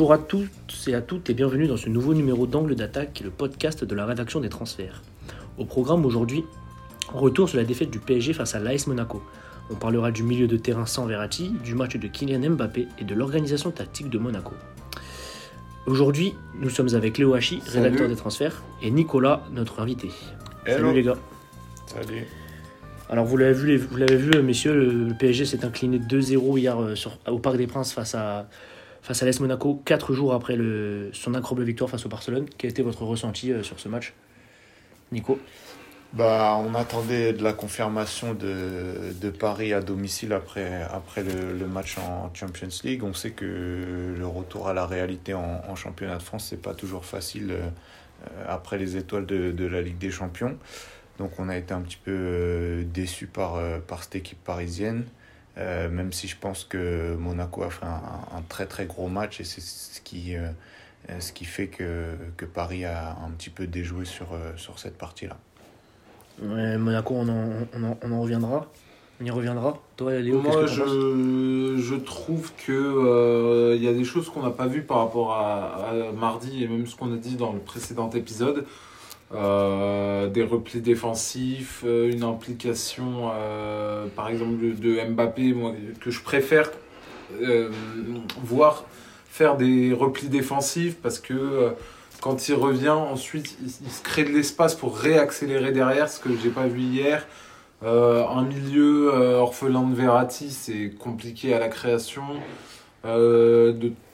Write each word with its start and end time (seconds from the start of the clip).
Bonjour 0.00 0.14
à 0.14 0.18
tous 0.18 0.48
et 0.88 0.94
à 0.94 1.02
toutes 1.02 1.28
et 1.28 1.34
bienvenue 1.34 1.66
dans 1.66 1.76
ce 1.76 1.90
nouveau 1.90 2.14
numéro 2.14 2.46
d'Angle 2.46 2.74
d'attaque, 2.74 3.20
le 3.22 3.28
podcast 3.28 3.84
de 3.84 3.94
la 3.94 4.06
rédaction 4.06 4.40
des 4.40 4.48
transferts. 4.48 5.02
Au 5.58 5.66
programme 5.66 6.06
aujourd'hui, 6.06 6.42
retour 7.12 7.50
sur 7.50 7.58
la 7.58 7.64
défaite 7.64 7.90
du 7.90 7.98
PSG 7.98 8.32
face 8.32 8.54
à 8.54 8.60
l'AS 8.60 8.86
Monaco. 8.86 9.22
On 9.70 9.74
parlera 9.74 10.10
du 10.10 10.22
milieu 10.22 10.46
de 10.46 10.56
terrain 10.56 10.86
sans 10.86 11.04
Verratti, 11.04 11.52
du 11.62 11.74
match 11.74 11.98
de 11.98 12.08
Kylian 12.08 12.48
Mbappé 12.52 12.88
et 12.98 13.04
de 13.04 13.14
l'organisation 13.14 13.72
tactique 13.72 14.08
de 14.08 14.16
Monaco. 14.16 14.54
Aujourd'hui, 15.84 16.32
nous 16.58 16.70
sommes 16.70 16.94
avec 16.94 17.18
Léo 17.18 17.34
Hachi, 17.34 17.60
rédacteur 17.66 18.08
des 18.08 18.16
transferts, 18.16 18.62
et 18.80 18.90
Nicolas, 18.90 19.42
notre 19.52 19.80
invité. 19.80 20.08
Salut 20.64 20.94
les 20.94 21.02
gars. 21.02 21.18
Salut. 21.84 22.26
Alors 23.10 23.26
vous 23.26 23.36
l'avez 23.36 23.52
vu, 23.52 23.76
vous 23.76 23.98
l'avez 23.98 24.16
vu, 24.16 24.40
messieurs, 24.40 24.72
le 24.72 25.12
PSG 25.12 25.44
s'est 25.44 25.62
incliné 25.62 25.98
2-0 25.98 26.58
hier 26.58 26.80
euh, 26.80 26.94
sur, 26.94 27.18
au 27.26 27.38
Parc 27.38 27.58
des 27.58 27.66
Princes 27.66 27.92
face 27.92 28.14
à 28.14 28.48
face 29.02 29.22
à 29.22 29.26
l'AS 29.26 29.40
Monaco, 29.40 29.80
4 29.84 30.12
jours 30.12 30.34
après 30.34 30.56
son 31.12 31.34
incroyable 31.34 31.64
victoire 31.64 31.90
face 31.90 32.06
au 32.06 32.08
Barcelone. 32.08 32.46
Quel 32.58 32.70
été 32.70 32.82
votre 32.82 33.02
ressenti 33.02 33.52
euh, 33.52 33.62
sur 33.62 33.78
ce 33.80 33.88
match, 33.88 34.14
Nico? 35.12 35.38
Bah, 36.12 36.58
on 36.58 36.74
attendait 36.74 37.32
de 37.32 37.44
la 37.44 37.52
confirmation 37.52 38.34
de, 38.34 39.30
Paris 39.30 39.72
à 39.72 39.80
domicile 39.80 40.32
après, 40.32 40.82
après 40.82 41.22
le, 41.22 41.66
match 41.68 41.98
en 41.98 42.34
Champions 42.34 42.68
League. 42.82 43.04
On 43.04 43.14
sait 43.14 43.30
que 43.30 44.14
le 44.18 44.26
retour 44.26 44.68
à 44.68 44.74
la 44.74 44.86
réalité 44.86 45.34
en, 45.34 45.76
championnat 45.76 46.16
de 46.16 46.22
France, 46.22 46.48
c'est 46.50 46.60
pas 46.60 46.74
toujours 46.74 47.04
facile 47.04 47.52
euh, 47.52 48.44
après 48.48 48.76
les 48.76 48.96
étoiles 48.96 49.24
de, 49.24 49.66
la 49.66 49.82
Ligue 49.82 49.98
des 49.98 50.10
Champions. 50.10 50.58
Donc 51.18 51.38
on 51.38 51.48
a 51.48 51.56
été 51.56 51.72
un 51.72 51.80
petit 51.80 51.98
peu 52.02 52.10
euh, 52.12 52.82
déçu 52.84 53.26
par, 53.26 53.54
euh, 53.54 53.78
par 53.78 54.02
cette 54.02 54.16
équipe 54.16 54.42
parisienne. 54.42 55.04
Euh, 55.60 55.88
même 55.88 56.12
si 56.12 56.26
je 56.26 56.36
pense 56.36 56.64
que 56.64 57.14
Monaco 57.16 57.62
a 57.62 57.70
fait 57.70 57.84
un, 57.84 58.38
un 58.38 58.42
très 58.48 58.66
très 58.66 58.86
gros 58.86 59.08
match 59.08 59.40
et 59.40 59.44
c'est 59.44 59.60
ce 59.60 60.00
qui, 60.00 60.34
euh, 60.34 60.48
ce 61.18 61.32
qui 61.32 61.44
fait 61.44 61.68
que, 61.68 62.14
que 62.36 62.44
Paris 62.46 62.84
a 62.84 63.16
un 63.24 63.30
petit 63.30 63.50
peu 63.50 63.66
déjoué 63.66 64.04
sur, 64.04 64.28
sur 64.56 64.78
cette 64.78 64.96
partie-là. 64.96 65.36
Ouais, 66.42 66.78
Monaco, 66.78 67.14
on 67.14 67.28
en, 67.28 67.66
on, 67.74 67.84
en, 67.84 67.98
on 68.02 68.12
en, 68.12 68.20
reviendra. 68.22 68.66
On 69.20 69.24
y 69.24 69.30
reviendra. 69.30 69.78
Toi, 69.96 70.18
Léo, 70.20 70.40
Moi, 70.40 70.64
je, 70.66 71.76
je 71.78 71.94
trouve 71.94 72.52
qu'il 72.54 72.72
euh, 72.74 73.76
y 73.78 73.86
a 73.86 73.92
des 73.92 74.04
choses 74.04 74.30
qu'on 74.30 74.42
n'a 74.42 74.50
pas 74.50 74.66
vues 74.66 74.82
par 74.82 74.98
rapport 74.98 75.32
à, 75.32 75.90
à, 75.90 76.12
mardi 76.12 76.64
et 76.64 76.68
même 76.68 76.86
ce 76.86 76.96
qu'on 76.96 77.12
a 77.12 77.16
dit 77.16 77.36
dans 77.36 77.52
le 77.52 77.58
précédent 77.58 78.08
épisode. 78.10 78.64
Euh, 79.32 80.26
des 80.28 80.42
replis 80.42 80.80
défensifs, 80.80 81.84
euh, 81.86 82.10
une 82.10 82.24
implication, 82.24 83.30
euh, 83.32 84.06
par 84.16 84.28
exemple, 84.28 84.56
de, 84.58 85.08
Mbappé, 85.08 85.54
que 86.00 86.10
je 86.10 86.20
préfère 86.20 86.70
voir 88.42 88.84
faire 89.28 89.56
des 89.56 89.92
replis 89.92 90.28
défensifs 90.28 90.96
parce 91.00 91.20
que 91.20 91.70
quand 92.20 92.48
il 92.48 92.54
revient, 92.54 92.88
ensuite, 92.88 93.56
il, 93.62 93.70
se 93.70 94.02
crée 94.02 94.24
de 94.24 94.30
l'espace 94.30 94.74
pour 94.74 94.98
réaccélérer 94.98 95.70
derrière, 95.70 96.08
ce 96.08 96.18
que 96.18 96.30
j'ai 96.42 96.50
pas 96.50 96.66
vu 96.66 96.80
hier. 96.80 97.24
Un 97.82 98.42
milieu 98.42 99.10
orphelin 99.36 99.84
de 99.84 99.94
Verratti, 99.94 100.50
c'est 100.50 100.90
compliqué 100.98 101.54
à 101.54 101.60
la 101.60 101.68
création. 101.68 102.24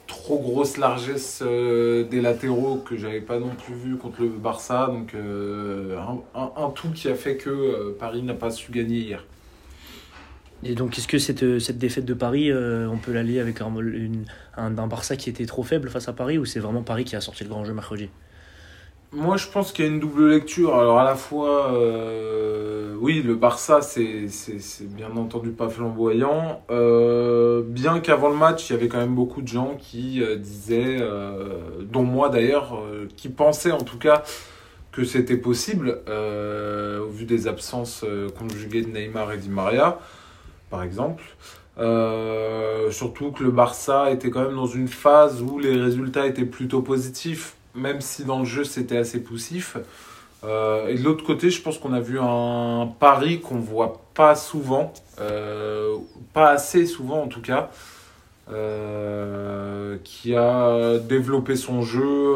Trop 0.06 0.38
grosse 0.38 0.76
largesse 0.76 1.42
euh, 1.44 2.04
des 2.04 2.20
latéraux 2.20 2.76
que 2.76 2.96
j'avais 2.96 3.20
pas 3.20 3.38
non 3.38 3.50
plus 3.54 3.74
vu 3.74 3.96
contre 3.96 4.22
le 4.22 4.28
Barça. 4.28 4.86
Donc 4.86 5.14
un, 5.14 6.20
un, 6.34 6.70
tout 6.70 6.90
qui 6.90 7.08
a 7.08 7.14
fait 7.14 7.36
que 7.36 7.92
Paris 7.98 8.22
n'a 8.22 8.34
pas 8.34 8.50
su 8.50 8.70
gagner 8.72 8.98
hier. 8.98 9.24
Et 10.62 10.74
donc, 10.74 10.98
est-ce 10.98 11.06
que 11.06 11.18
cette, 11.18 11.58
cette 11.58 11.78
défaite 11.78 12.04
de 12.04 12.14
Paris, 12.14 12.50
euh, 12.50 12.88
on 12.88 12.96
peut 12.96 13.12
l'allier 13.12 13.40
avec 13.40 13.60
un, 13.60 13.72
un, 14.56 14.86
Barça 14.86 15.16
qui 15.16 15.28
était 15.28 15.46
trop 15.46 15.62
faible 15.62 15.90
face 15.90 16.08
à 16.08 16.12
Paris 16.12 16.38
ou 16.38 16.44
c'est 16.44 16.60
vraiment 16.60 16.82
Paris 16.82 17.04
qui 17.04 17.14
a 17.14 17.20
sorti 17.20 17.44
le 17.44 17.50
grand 17.50 17.64
jeu 17.64 17.74
mercredi? 17.74 18.08
Moi, 19.12 19.36
je 19.36 19.46
pense 19.46 19.72
qu'il 19.72 19.84
y 19.84 19.88
a 19.88 19.90
une 19.90 20.00
double 20.00 20.28
lecture. 20.28 20.74
Alors, 20.74 20.98
à 20.98 21.04
la 21.04 21.14
fois, 21.14 21.72
euh, 21.72 22.94
oui, 23.00 23.22
le 23.22 23.34
Barça, 23.36 23.80
c'est 23.80 24.28
bien 24.80 25.10
entendu 25.16 25.50
pas 25.50 25.68
flamboyant. 25.68 26.62
Euh, 26.70 27.62
bien 27.64 28.00
qu'avant 28.00 28.28
le 28.28 28.36
match, 28.36 28.68
il 28.68 28.72
y 28.72 28.76
avait 28.76 28.88
quand 28.88 28.98
même 28.98 29.14
beaucoup 29.14 29.42
de 29.42 29.48
gens 29.48 29.76
qui 29.78 30.20
disaient, 30.38 30.98
euh, 31.00 31.82
dont 31.82 32.02
moi 32.02 32.28
d'ailleurs, 32.28 32.82
qui 33.16 33.28
pensaient 33.28 33.72
en 33.72 33.80
tout 33.80 33.98
cas 33.98 34.22
que 34.92 35.04
c'était 35.04 35.36
possible, 35.36 36.00
au 36.08 37.08
vu 37.08 37.26
des 37.26 37.46
absences 37.46 38.04
conjuguées 38.38 38.82
de 38.82 38.88
Neymar 38.88 39.32
et 39.32 39.38
Di 39.38 39.50
Maria 39.50 39.98
par 40.70 40.82
exemple. 40.82 41.22
Surtout 42.90 43.30
que 43.30 43.44
le 43.44 43.50
Barça 43.50 44.10
était 44.10 44.30
quand 44.30 44.42
même 44.42 44.56
dans 44.56 44.66
une 44.66 44.88
phase 44.88 45.42
où 45.42 45.58
les 45.58 45.76
résultats 45.76 46.26
étaient 46.26 46.44
plutôt 46.44 46.82
positifs, 46.82 47.55
même 47.76 48.00
si 48.00 48.24
dans 48.24 48.40
le 48.40 48.44
jeu 48.44 48.64
c'était 48.64 48.96
assez 48.96 49.22
poussif. 49.22 49.76
Euh, 50.44 50.88
et 50.88 50.94
de 50.94 51.02
l'autre 51.02 51.24
côté, 51.24 51.50
je 51.50 51.60
pense 51.62 51.78
qu'on 51.78 51.92
a 51.92 52.00
vu 52.00 52.18
un 52.20 52.92
pari 52.98 53.40
qu'on 53.40 53.58
voit 53.58 54.02
pas 54.14 54.34
souvent, 54.34 54.92
euh, 55.20 55.96
pas 56.32 56.50
assez 56.50 56.86
souvent 56.86 57.22
en 57.22 57.28
tout 57.28 57.40
cas, 57.40 57.70
euh, 58.52 59.96
qui 60.04 60.34
a 60.36 60.98
développé 60.98 61.56
son 61.56 61.82
jeu 61.82 62.34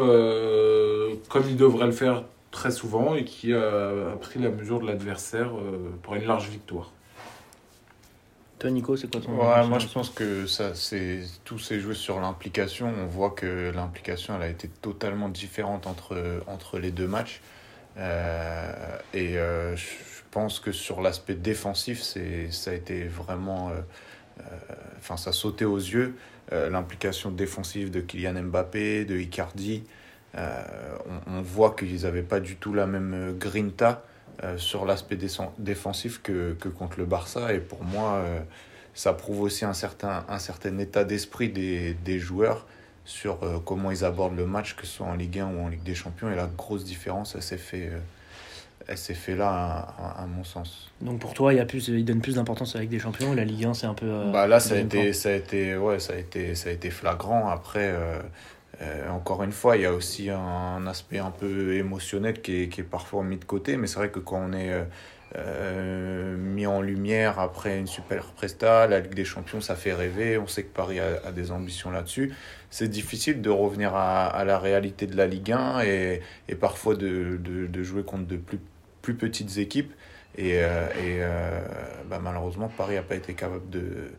comme 1.29 1.43
il 1.47 1.55
devrait 1.55 1.85
le 1.85 1.91
faire 1.91 2.23
très 2.51 2.71
souvent 2.71 3.15
et 3.15 3.23
qui 3.23 3.53
a 3.53 3.91
pris 4.19 4.39
la 4.39 4.49
mesure 4.49 4.81
de 4.81 4.87
l'adversaire 4.87 5.51
pour 6.01 6.15
une 6.15 6.25
large 6.25 6.49
victoire. 6.49 6.91
Toi, 8.61 8.69
Nico, 8.69 8.95
c'est 8.95 9.11
quoi 9.11 9.19
ton. 9.19 9.31
Ouais, 9.31 9.67
moi, 9.67 9.79
je 9.79 9.87
pense 9.87 10.11
que 10.11 10.45
ça, 10.45 10.75
c'est 10.75 11.21
tout 11.45 11.57
s'est 11.57 11.79
joué 11.79 11.95
sur 11.95 12.19
l'implication. 12.19 12.93
On 12.95 13.07
voit 13.07 13.31
que 13.31 13.71
l'implication, 13.73 14.35
elle 14.35 14.43
a 14.43 14.49
été 14.49 14.67
totalement 14.67 15.29
différente 15.29 15.87
entre, 15.87 16.43
entre 16.45 16.77
les 16.77 16.91
deux 16.91 17.07
matchs. 17.07 17.41
Euh, 17.97 18.71
et 19.15 19.39
euh, 19.39 19.75
je 19.75 19.87
pense 20.29 20.59
que 20.59 20.71
sur 20.71 21.01
l'aspect 21.01 21.33
défensif, 21.33 22.03
c'est, 22.03 22.51
ça 22.51 22.69
a 22.69 22.75
été 22.75 23.05
vraiment. 23.05 23.71
Enfin, 24.99 25.15
euh, 25.15 25.17
ça 25.17 25.31
sautait 25.31 25.65
aux 25.65 25.79
yeux. 25.79 26.13
l'implication 26.51 27.31
défensive 27.31 27.89
de 27.89 27.99
Kylian 27.99 28.43
Mbappé, 28.43 29.05
de 29.05 29.17
Icardi. 29.17 29.85
on, 30.35 31.33
on 31.33 31.41
voit 31.41 31.71
qu'ils 31.71 32.03
n'avaient 32.03 32.21
pas 32.21 32.39
du 32.39 32.57
tout 32.57 32.75
la 32.75 32.85
même 32.85 33.35
grinta. 33.39 34.03
Euh, 34.43 34.57
sur 34.57 34.85
l'aspect 34.85 35.17
défensif 35.59 36.21
que, 36.23 36.53
que, 36.53 36.67
contre 36.67 36.97
le 36.97 37.05
Barça. 37.05 37.53
Et 37.53 37.59
pour 37.59 37.83
moi, 37.83 38.13
euh, 38.13 38.39
ça 38.95 39.13
prouve 39.13 39.41
aussi 39.41 39.65
un 39.65 39.73
certain, 39.73 40.25
un 40.29 40.39
certain 40.39 40.77
état 40.79 41.03
d'esprit 41.03 41.49
des, 41.49 41.93
des 41.93 42.17
joueurs 42.17 42.65
sur 43.05 43.43
euh, 43.43 43.59
comment 43.63 43.91
ils 43.91 44.03
abordent 44.03 44.37
le 44.37 44.47
match, 44.47 44.75
que 44.75 44.87
ce 44.87 44.97
soit 44.97 45.05
en 45.05 45.13
Ligue 45.13 45.39
1 45.39 45.45
ou 45.45 45.63
en 45.63 45.67
Ligue 45.67 45.83
des 45.83 45.93
Champions. 45.93 46.31
Et 46.31 46.35
la 46.35 46.47
grosse 46.47 46.85
différence, 46.85 47.35
elle 47.35 47.43
s'est 47.43 47.57
fait, 47.57 47.91
elle 48.87 48.97
s'est 48.97 49.13
fait 49.13 49.35
là, 49.35 49.93
à, 49.99 50.23
à, 50.23 50.25
mon 50.25 50.43
sens. 50.43 50.89
Donc 51.01 51.19
pour 51.19 51.35
toi, 51.35 51.53
il, 51.53 51.57
y 51.57 51.59
a 51.59 51.65
plus, 51.65 51.89
il 51.89 52.05
donne 52.05 52.21
plus 52.21 52.35
d'importance 52.35 52.75
avec 52.75 52.89
des 52.89 52.99
champions. 52.99 53.35
La 53.35 53.45
Ligue 53.45 53.65
1, 53.65 53.75
c'est 53.75 53.87
un 53.87 53.93
peu. 53.93 54.31
bah 54.31 54.47
là, 54.47 54.59
ça 54.59 54.73
a, 54.73 54.77
été, 54.79 55.13
ça, 55.13 55.29
a 55.29 55.33
été, 55.33 55.77
ouais, 55.77 55.99
ça, 55.99 56.13
a 56.13 56.17
été, 56.17 56.55
ça 56.55 56.69
a 56.69 56.71
été 56.71 56.89
flagrant. 56.89 57.49
Après. 57.49 57.93
Euh, 58.81 59.09
encore 59.09 59.43
une 59.43 59.51
fois, 59.51 59.77
il 59.77 59.83
y 59.83 59.85
a 59.85 59.93
aussi 59.93 60.29
un 60.29 60.87
aspect 60.87 61.19
un 61.19 61.31
peu 61.31 61.75
émotionnel 61.75 62.41
qui 62.41 62.63
est, 62.63 62.69
qui 62.69 62.81
est 62.81 62.85
parfois 62.85 63.23
mis 63.23 63.37
de 63.37 63.45
côté, 63.45 63.77
mais 63.77 63.87
c'est 63.87 63.97
vrai 63.97 64.09
que 64.09 64.19
quand 64.19 64.41
on 64.49 64.53
est 64.53 64.71
euh, 64.71 64.83
euh, 65.37 66.35
mis 66.35 66.65
en 66.65 66.81
lumière 66.81 67.39
après 67.39 67.77
une 67.77 67.85
super 67.87 68.25
presta, 68.33 68.87
la 68.87 68.99
Ligue 68.99 69.13
des 69.13 69.25
Champions, 69.25 69.61
ça 69.61 69.75
fait 69.75 69.93
rêver, 69.93 70.37
on 70.37 70.47
sait 70.47 70.63
que 70.63 70.73
Paris 70.73 70.99
a, 70.99 71.31
des 71.31 71.51
ambitions 71.51 71.91
là-dessus. 71.91 72.33
C'est 72.71 72.87
difficile 72.87 73.41
de 73.41 73.49
revenir 73.51 73.93
à, 73.95 74.43
la 74.45 74.57
réalité 74.57 75.05
de 75.05 75.15
la 75.15 75.27
Ligue 75.27 75.51
1 75.51 75.81
et, 75.81 76.21
et 76.47 76.55
parfois 76.55 76.95
de, 76.95 77.37
de, 77.37 77.83
jouer 77.83 78.03
contre 78.03 78.25
de 78.27 78.37
plus, 78.37 78.59
plus 79.01 79.15
petites 79.15 79.57
équipes. 79.57 79.93
Et, 80.37 80.55
et 80.55 81.21
bah, 82.09 82.19
malheureusement, 82.21 82.69
Paris 82.69 82.95
n'a 82.95 83.03
pas 83.03 83.15
été 83.15 83.33
capable 83.33 83.69
de, 83.69 84.11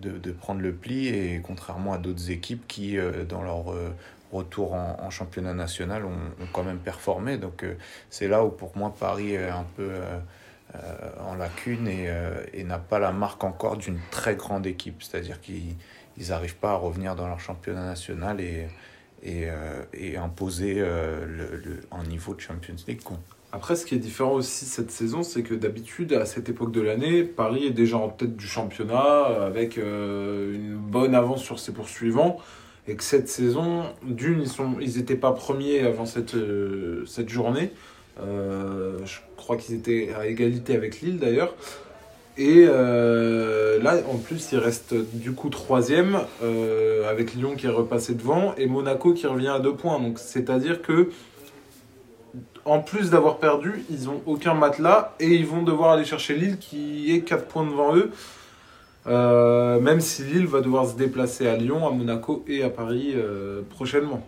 de, 0.00 0.18
de, 0.18 0.32
prendre 0.32 0.60
le 0.60 0.72
pli. 0.72 1.08
Et 1.08 1.40
contrairement 1.42 1.92
à 1.92 1.98
d'autres 1.98 2.30
équipes 2.30 2.66
qui, 2.66 2.98
euh, 2.98 3.24
dans 3.24 3.42
leur 3.42 3.72
euh, 3.72 3.94
retour 4.32 4.74
en, 4.74 5.10
championnat 5.10 5.54
national, 5.54 6.04
ont, 6.04 6.46
quand 6.52 6.64
même 6.64 6.78
performé. 6.78 7.36
Donc 7.36 7.64
c'est 8.10 8.28
là 8.28 8.44
où 8.44 8.50
pour 8.50 8.76
moi 8.76 8.92
Paris 8.98 9.34
est 9.34 9.48
un 9.48 9.66
peu 9.76 9.92
en 11.20 11.36
lacune 11.36 11.86
et, 11.86 12.64
n'a 12.64 12.78
pas 12.78 12.98
la 12.98 13.12
marque 13.12 13.44
encore 13.44 13.76
d'une 13.76 14.00
très 14.10 14.34
grande 14.34 14.66
équipe. 14.66 15.02
C'est-à-dire 15.02 15.40
qu'ils 15.40 15.76
n'arrivent 16.28 16.56
pas 16.56 16.72
à 16.72 16.74
revenir 16.74 17.14
dans 17.14 17.28
leur 17.28 17.38
championnat 17.38 17.84
national 17.84 18.40
et, 18.40 18.66
et, 19.22 20.16
imposer 20.16 20.74
le, 20.74 21.24
le, 21.64 21.80
un 21.92 22.02
niveau 22.02 22.34
de 22.34 22.40
Champions 22.40 22.76
League. 22.88 23.02
Après, 23.52 23.76
ce 23.76 23.86
qui 23.86 23.94
est 23.94 23.98
différent 23.98 24.34
aussi 24.34 24.64
cette 24.64 24.90
saison, 24.90 25.22
c'est 25.22 25.42
que 25.42 25.54
d'habitude, 25.54 26.12
à 26.12 26.26
cette 26.26 26.48
époque 26.48 26.72
de 26.72 26.80
l'année, 26.80 27.22
Paris 27.22 27.66
est 27.66 27.70
déjà 27.70 27.96
en 27.96 28.08
tête 28.08 28.36
du 28.36 28.46
championnat 28.46 29.24
avec 29.46 29.78
euh, 29.78 30.54
une 30.54 30.76
bonne 30.76 31.14
avance 31.14 31.42
sur 31.42 31.58
ses 31.58 31.72
poursuivants. 31.72 32.38
Et 32.88 32.94
que 32.94 33.02
cette 33.02 33.28
saison, 33.28 33.84
d'une, 34.04 34.44
ils 34.80 34.96
n'étaient 34.96 35.16
pas 35.16 35.32
premiers 35.32 35.80
avant 35.80 36.06
cette, 36.06 36.34
euh, 36.34 37.04
cette 37.06 37.28
journée. 37.28 37.70
Euh, 38.20 38.98
je 39.04 39.18
crois 39.36 39.56
qu'ils 39.56 39.74
étaient 39.74 40.10
à 40.18 40.26
égalité 40.26 40.74
avec 40.74 41.00
Lille 41.00 41.18
d'ailleurs. 41.18 41.54
Et 42.38 42.66
euh, 42.68 43.82
là, 43.82 43.96
en 44.12 44.18
plus, 44.18 44.52
il 44.52 44.58
reste 44.58 44.94
du 44.94 45.32
coup 45.32 45.48
troisième, 45.48 46.18
euh, 46.42 47.10
avec 47.10 47.34
Lyon 47.34 47.54
qui 47.56 47.66
est 47.66 47.70
repassé 47.70 48.14
devant, 48.14 48.54
et 48.56 48.66
Monaco 48.66 49.14
qui 49.14 49.26
revient 49.26 49.48
à 49.48 49.58
deux 49.58 49.74
points. 49.74 49.98
Donc, 49.98 50.18
c'est-à-dire 50.18 50.82
que, 50.82 51.08
en 52.66 52.80
plus 52.80 53.10
d'avoir 53.10 53.38
perdu, 53.38 53.84
ils 53.90 54.08
ont 54.10 54.22
aucun 54.26 54.54
matelas, 54.54 55.14
et 55.20 55.28
ils 55.28 55.46
vont 55.46 55.62
devoir 55.62 55.92
aller 55.92 56.04
chercher 56.04 56.34
Lille 56.36 56.58
qui 56.58 57.12
est 57.14 57.20
quatre 57.22 57.46
points 57.46 57.64
devant 57.64 57.96
eux. 57.96 58.10
Euh, 59.06 59.78
même 59.80 60.00
si 60.00 60.24
Lille 60.24 60.46
va 60.46 60.60
devoir 60.60 60.86
se 60.86 60.96
déplacer 60.96 61.46
à 61.46 61.56
Lyon, 61.56 61.86
à 61.86 61.92
Monaco 61.92 62.44
et 62.48 62.62
à 62.64 62.70
Paris 62.70 63.12
euh, 63.14 63.62
prochainement. 63.70 64.20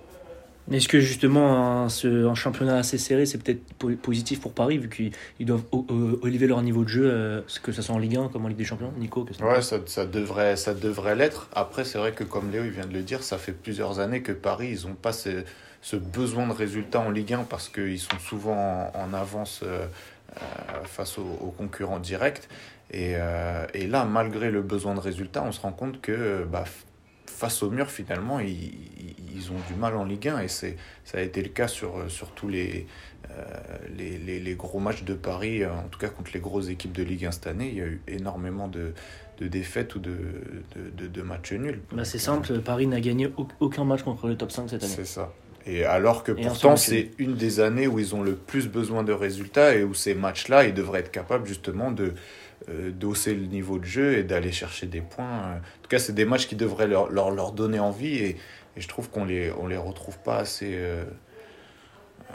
Est-ce 0.71 0.87
que 0.87 1.01
justement 1.01 1.85
un, 1.85 1.89
ce, 1.89 2.27
un 2.27 2.35
championnat 2.35 2.77
assez 2.77 2.99
serré, 2.99 3.25
c'est 3.25 3.43
peut-être 3.43 3.63
po- 3.79 3.91
positif 4.03 4.41
pour 4.41 4.53
Paris, 4.53 4.77
vu 4.79 4.91
qu'ils 4.91 5.13
ils 5.41 5.47
doivent 5.47 5.65
élever 6.27 6.47
leur 6.47 6.61
niveau 6.61 6.85
de 6.85 6.89
jeu, 6.91 7.11
euh, 7.11 7.41
que 7.63 7.73
ce 7.73 7.81
soit 7.81 7.95
en 7.95 7.99
Ligue 7.99 8.17
1 8.19 8.29
comme 8.29 8.45
en 8.45 8.49
Ligue 8.49 8.59
des 8.59 8.65
Champions 8.65 8.93
Nico, 8.99 9.25
que 9.25 9.33
Ouais, 9.43 9.63
ça, 9.63 9.79
ça 9.87 10.05
devrait, 10.05 10.57
ça 10.57 10.75
devrait 10.75 11.17
l'être. 11.17 11.49
Après, 11.55 11.85
c'est 11.85 11.97
vrai 11.99 12.13
que 12.13 12.23
comme 12.23 12.51
Léo 12.53 12.65
il 12.65 12.71
vient 12.71 12.87
de 12.87 12.93
le 12.93 13.03
dire, 13.03 13.23
ça 13.23 13.39
fait 13.39 13.53
plusieurs 13.53 13.99
années 13.99 14.21
que 14.23 14.33
Paris, 14.33 14.77
ils 14.79 14.87
n'ont 14.87 14.95
pas 14.95 15.13
ce, 15.13 15.43
ce 15.81 15.97
besoin 15.97 16.47
de 16.47 16.53
résultats 16.53 17.01
en 17.01 17.11
Ligue 17.11 17.33
1 17.35 17.45
parce 17.45 17.69
qu'ils 17.69 18.01
sont 18.01 18.19
souvent 18.19 18.91
en, 18.95 19.01
en 19.01 19.15
avance 19.15 19.61
euh, 19.63 19.87
euh, 20.37 20.85
face 20.85 21.19
aux, 21.19 21.39
aux 21.41 21.51
concurrents 21.51 22.01
directs. 22.01 22.49
Et, 22.91 23.13
euh, 23.17 23.67
et 23.75 23.87
là, 23.87 24.05
malgré 24.05 24.51
le 24.51 24.63
besoin 24.63 24.95
de 24.95 25.01
résultats, 25.01 25.43
on 25.45 25.53
se 25.53 25.61
rend 25.61 25.73
compte 25.73 26.01
que 26.01 26.45
bah, 26.51 26.65
face 27.27 27.63
au 27.63 27.71
mur, 27.71 27.91
finalement, 27.91 28.41
ils, 28.41 28.51
ils- 29.35 29.53
ont 29.53 29.61
du 29.73 29.75
mal 29.79 29.95
en 29.97 30.05
Ligue 30.05 30.29
1. 30.29 30.41
Et 30.41 30.49
ça 30.49 30.67
a 31.15 31.21
été 31.21 31.41
le 31.43 31.49
cas 31.51 31.69
sur, 31.69 32.11
sur 32.11 32.33
tous 32.33 32.49
les, 32.49 32.87
euh, 33.31 33.45
les, 33.97 34.19
les, 34.19 34.41
les 34.41 34.55
gros 34.57 34.79
matchs 34.81 35.05
de 35.05 35.15
Paris, 35.15 35.65
en 35.65 35.85
tout 35.91 35.99
cas 35.99 36.09
contre 36.09 36.33
les 36.35 36.41
grosses 36.41 36.69
équipes 36.69 36.93
de 36.93 37.03
Ligue 37.03 37.25
1 37.27 37.31
cette 37.33 37.47
année. 37.47 37.69
Il 37.69 37.79
y 37.79 37.81
a 37.81 37.87
eu 37.87 38.03
énormément 38.09 38.69
de, 38.69 38.93
de 39.39 39.49
défaites 39.49 39.95
ou 39.95 40.01
de, 40.01 40.11
de, 40.77 40.91
de, 40.91 41.07
de 41.07 41.23
matchs 41.23 41.53
nuls. 41.53 41.81
Bah, 41.93 42.05
c'est 42.05 42.19
simple, 42.19 42.59
Paris 42.61 42.87
n'a 42.89 43.01
gagné 43.01 43.29
au- 43.39 43.49
aucun 43.61 43.85
match 43.85 44.03
contre 44.03 44.27
le 44.29 44.37
top 44.37 44.51
5 44.51 44.69
cette 44.69 44.83
année. 44.83 44.93
C'est 44.95 45.07
ça. 45.07 45.33
Et 45.71 45.85
alors 45.85 46.25
que 46.25 46.33
Et 46.33 46.43
pourtant, 46.43 46.77
c'est 46.77 47.11
une 47.19 47.35
des 47.35 47.61
années 47.61 47.87
où 47.87 47.99
ils 47.99 48.15
ont 48.15 48.23
le 48.23 48.35
plus 48.35 48.69
besoin 48.69 49.03
de 49.05 49.13
résultats 49.13 49.75
et 49.75 49.85
où 49.85 49.93
ces 49.95 50.15
matchs-là, 50.15 50.65
ils 50.65 50.73
devraient 50.75 51.01
être 51.01 51.11
capables 51.13 51.47
justement 51.47 51.91
de 51.91 52.15
euh, 52.71 52.91
d'hausser 52.91 53.35
le 53.35 53.47
niveau 53.47 53.79
de 53.79 53.85
jeu 53.85 54.17
et 54.19 54.23
d'aller 54.25 54.51
chercher 54.51 54.87
des 54.87 55.03
points. 55.03 55.57
En 55.57 55.83
tout 55.83 55.89
cas, 55.91 55.99
c'est 55.99 56.15
des 56.15 56.25
matchs 56.25 56.47
qui 56.49 56.57
devraient 56.57 56.89
leur, 56.89 57.11
leur, 57.11 57.31
leur 57.31 57.53
donner 57.53 57.79
envie 57.81 58.17
et, 58.17 58.31
et 58.77 58.81
je 58.81 58.89
trouve 58.89 59.11
qu'on 59.11 59.27
les, 59.27 59.53
on 59.61 59.67
les 59.67 59.77
retrouve 59.77 60.19
pas 60.21 60.39
assez. 60.39 60.71
euh, 60.73 61.05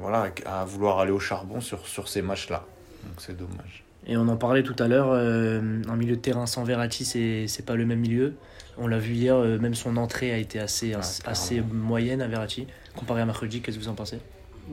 voilà, 0.00 0.30
à 0.46 0.64
vouloir 0.64 0.98
aller 0.98 1.12
au 1.12 1.20
charbon 1.20 1.60
sur, 1.60 1.86
sur 1.86 2.08
ces 2.08 2.22
matchs-là. 2.22 2.64
Donc 3.04 3.14
c'est 3.18 3.36
dommage. 3.36 3.84
Et 4.06 4.16
on 4.16 4.28
en 4.28 4.36
parlait 4.36 4.62
tout 4.62 4.76
à 4.78 4.86
l'heure, 4.86 5.12
un 5.12 5.96
milieu 5.96 6.16
de 6.16 6.20
terrain 6.20 6.46
sans 6.46 6.62
Verratti, 6.64 7.04
c'est 7.06 7.46
c'est 7.48 7.64
pas 7.64 7.74
le 7.74 7.86
même 7.86 8.00
milieu. 8.00 8.34
On 8.78 8.86
l'a 8.86 8.98
vu 8.98 9.14
hier, 9.14 9.36
euh, 9.36 9.58
même 9.58 9.74
son 9.74 9.96
entrée 9.96 10.32
a 10.32 10.38
été 10.38 10.58
assez, 10.58 10.94
Ah, 10.94 11.00
assez 11.30 11.60
moyenne 11.60 12.20
à 12.22 12.26
Verratti, 12.28 12.66
comparé 12.96 13.20
à 13.22 13.26
mercredi. 13.26 13.60
Qu'est-ce 13.60 13.78
que 13.78 13.82
vous 13.82 13.88
en 13.88 13.94
pensez? 13.94 14.18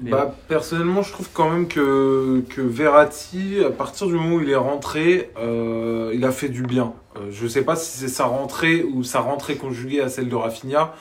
Léo 0.02 0.16
Bah, 0.16 0.36
personnellement, 0.48 1.02
je 1.02 1.12
trouve 1.12 1.30
quand 1.34 1.50
même 1.50 1.68
que, 1.68 2.44
que 2.50 2.62
Verratti, 2.62 3.58
à 3.66 3.70
partir 3.70 4.08
du 4.08 4.14
moment 4.14 4.36
où 4.36 4.42
il 4.42 4.50
est 4.50 4.56
rentré, 4.56 5.30
euh, 5.38 6.12
il 6.14 6.24
a 6.26 6.32
fait 6.32 6.50
du 6.50 6.64
bien. 6.64 6.94
Euh, 7.18 7.30
je 7.32 7.46
sais 7.48 7.64
pas 7.64 7.76
si 7.76 7.98
c'est 8.00 8.08
sa 8.08 8.26
rentrée 8.26 8.84
ou 8.84 9.04
sa 9.04 9.20
rentrée 9.20 9.56
conjuguée 9.58 10.02
à 10.02 10.10
celle 10.10 10.30
de 10.30 10.36
Rafinha, 10.36 10.94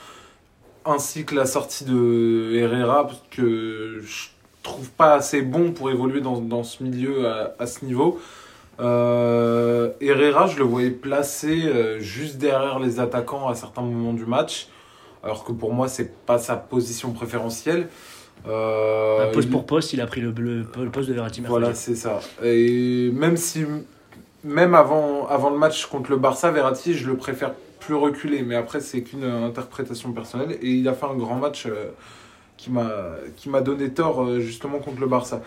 ainsi 0.85 1.25
que 1.25 1.35
la 1.35 1.47
sortie 1.47 1.85
de 1.85 2.53
Herrera, 2.55 3.07
parce 3.07 3.23
que 3.31 4.01
je 4.05 4.29
trouve 4.63 4.91
pas 4.91 5.15
assez 5.15 5.41
bon 5.43 5.73
pour 5.73 5.91
évoluer 5.91 6.21
dans, 6.21 6.39
dans 6.41 6.65
ce 6.65 6.83
milieu 6.83 7.29
à, 7.29 7.55
à 7.59 7.67
ce 7.67 7.85
niveau. 7.85 8.19
Euh, 8.81 9.91
Herrera, 10.01 10.47
je 10.47 10.57
le 10.59 10.65
voyais 10.65 10.91
placé 10.91 11.63
euh, 11.67 12.01
juste 12.01 12.39
derrière 12.39 12.79
les 12.79 12.99
attaquants 13.01 13.49
à 13.49 13.55
certains 13.55 13.83
moments 13.83 14.13
du 14.15 14.25
match, 14.27 14.69
alors 15.23 15.45
que 15.45 15.53
pour 15.53 15.73
moi, 15.73 15.87
c'est 15.89 16.11
pas 16.27 16.39
sa 16.39 16.57
position 16.57 17.13
préférentielle. 17.13 17.89
Euh, 18.49 19.19
Bah, 19.27 19.31
Poste 19.33 19.51
pour 19.51 19.67
poste, 19.67 19.93
il 19.93 20.01
a 20.01 20.07
pris 20.07 20.21
le, 20.23 20.31
le- 20.31 20.65
le 20.83 20.91
poste 20.91 21.09
de 21.09 21.15
Verratti. 21.15 21.43
Voilà, 21.43 21.75
c'est 21.75 21.95
ça. 21.95 22.21
Et 22.43 23.11
même 23.13 23.37
si, 23.37 23.65
même 24.45 24.75
avant, 24.75 25.27
avant 25.29 25.51
le 25.51 25.59
match 25.59 25.85
contre 25.87 26.11
le 26.11 26.17
Barça, 26.17 26.51
Verratti, 26.51 26.95
je 26.95 27.07
le 27.07 27.17
préfère 27.17 27.53
plus 27.81 27.95
reculé. 27.95 28.43
Mais 28.43 28.57
après, 28.57 28.81
c'est 28.81 29.03
qu'une 29.03 29.25
interprétation 29.25 30.13
personnelle. 30.13 30.57
Et 30.63 30.71
il 30.71 30.89
a 30.89 30.95
fait 30.95 31.07
un 31.07 31.15
grand 31.17 31.37
match 31.37 31.67
euh, 31.67 31.91
qui 32.57 32.71
m'a 32.71 32.91
qui 33.37 33.49
m'a 33.51 33.61
donné 33.61 33.91
tort 33.91 34.23
euh, 34.23 34.41
justement 34.41 34.79
contre 34.79 35.01
le 35.01 35.07
Barça. 35.07 35.43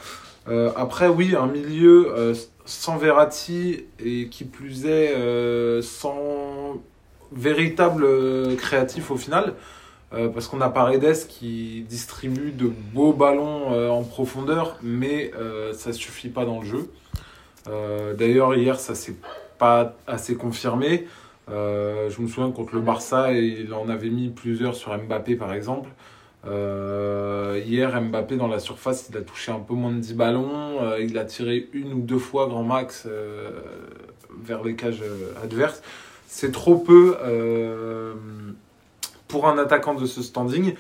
Euh, 0.48 0.72
après, 0.76 1.08
oui, 1.08 1.36
un 1.36 1.48
milieu 1.48 2.14
euh, 2.16 2.34
sans 2.66 2.98
Verratti 2.98 3.86
et 4.04 4.28
qui 4.28 4.44
plus 4.44 4.86
est 4.86 5.14
euh, 5.16 5.82
sans 5.82 6.82
véritable 7.32 8.06
créatif 8.58 9.12
au 9.12 9.18
final. 9.18 9.54
Parce 10.36 10.48
qu'on 10.48 10.62
a 10.62 10.70
Paredes 10.70 11.26
qui 11.28 11.88
distribue 11.90 12.52
de 12.52 12.68
beaux 12.68 13.14
ballons 13.14 13.92
en 13.92 14.04
profondeur, 14.04 14.78
mais 14.84 15.32
ça 15.74 15.92
suffit 15.92 16.30
pas 16.30 16.46
dans 16.46 16.62
le 16.62 16.68
jeu. 16.68 16.92
D'ailleurs, 18.16 18.54
hier, 18.54 18.80
ça 18.80 18.94
s'est 18.94 19.16
pas 19.58 19.96
assez 20.06 20.36
confirmé. 20.36 21.08
Je 21.48 22.22
me 22.22 22.28
souviens 22.28 22.52
contre 22.52 22.76
le 22.76 22.82
Barça, 22.82 23.34
il 23.34 23.74
en 23.74 23.90
avait 23.90 24.12
mis 24.12 24.30
plusieurs 24.30 24.76
sur 24.76 24.96
Mbappé 24.96 25.36
par 25.36 25.52
exemple. 25.52 25.90
Euh, 26.46 27.62
hier, 27.66 28.00
Mbappé 28.02 28.36
dans 28.36 28.48
la 28.48 28.60
surface, 28.60 29.08
il 29.10 29.18
a 29.18 29.22
touché 29.22 29.52
un 29.52 29.60
peu 29.60 29.74
moins 29.74 29.92
de 29.92 30.00
10 30.00 30.14
ballons. 30.14 30.82
Euh, 30.82 31.00
il 31.02 31.18
a 31.18 31.26
tiré 31.26 31.70
une 31.74 31.94
ou 31.94 32.02
deux 32.02 32.18
fois 32.18 32.48
grand 32.48 32.64
max 32.64 33.06
euh, 33.08 33.52
vers 34.42 34.64
les 34.64 34.76
cages 34.76 35.04
adverses. 35.42 35.82
C'est 36.28 36.52
trop 36.52 36.78
peu 36.78 37.16
pour 39.28 39.48
un 39.48 39.58
attaquant 39.58 39.94
de 39.94 40.06
ce 40.06 40.22
standing 40.24 40.74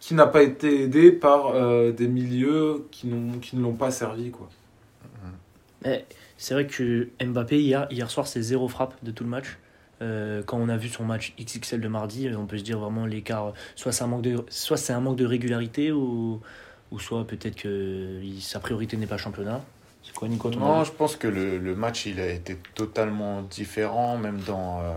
qui 0.00 0.14
n'a 0.14 0.26
pas 0.26 0.42
été 0.42 0.82
aidé 0.82 1.10
par 1.10 1.54
des 1.92 2.08
milieux 2.08 2.86
qui, 2.90 3.10
qui 3.40 3.56
ne 3.56 3.62
l'ont 3.62 3.72
pas 3.72 3.90
servi. 3.90 4.30
Quoi. 4.30 4.50
Eh, 5.86 6.04
C'est 6.36 6.52
vrai 6.52 6.66
que 6.66 7.08
Mbappé, 7.24 7.58
hier, 7.58 7.86
hier 7.90 8.10
soir, 8.10 8.26
c'est 8.26 8.42
zéro 8.42 8.68
frappe 8.68 8.94
de 9.02 9.10
tout 9.10 9.24
le 9.24 9.30
match. 9.30 9.56
Euh, 10.00 10.42
quand 10.44 10.58
on 10.58 10.68
a 10.68 10.76
vu 10.76 10.88
son 10.88 11.04
match 11.04 11.34
XXL 11.40 11.80
de 11.80 11.88
mardi, 11.88 12.30
on 12.36 12.46
peut 12.46 12.58
se 12.58 12.64
dire 12.64 12.78
vraiment 12.78 13.06
l'écart. 13.06 13.52
Soit 13.74 13.92
c'est 13.92 14.04
un 14.04 14.08
manque 14.08 14.22
de, 14.22 14.44
soit 14.48 14.76
c'est 14.76 14.92
un 14.92 15.00
manque 15.00 15.16
de 15.16 15.26
régularité 15.26 15.92
ou, 15.92 16.40
ou 16.90 16.98
soit 16.98 17.26
peut-être 17.26 17.56
que 17.56 18.20
sa 18.40 18.60
priorité 18.60 18.96
n'est 18.96 19.06
pas 19.06 19.18
championnat. 19.18 19.62
C'est 20.02 20.14
quoi, 20.14 20.28
Nico 20.28 20.50
Non, 20.50 20.84
je 20.84 20.92
pense 20.92 21.16
que 21.16 21.28
le, 21.28 21.58
le 21.58 21.74
match, 21.74 22.06
il 22.06 22.18
a 22.20 22.28
été 22.28 22.56
totalement 22.74 23.42
différent, 23.42 24.16
même 24.16 24.38
dans, 24.38 24.80
euh, 24.80 24.92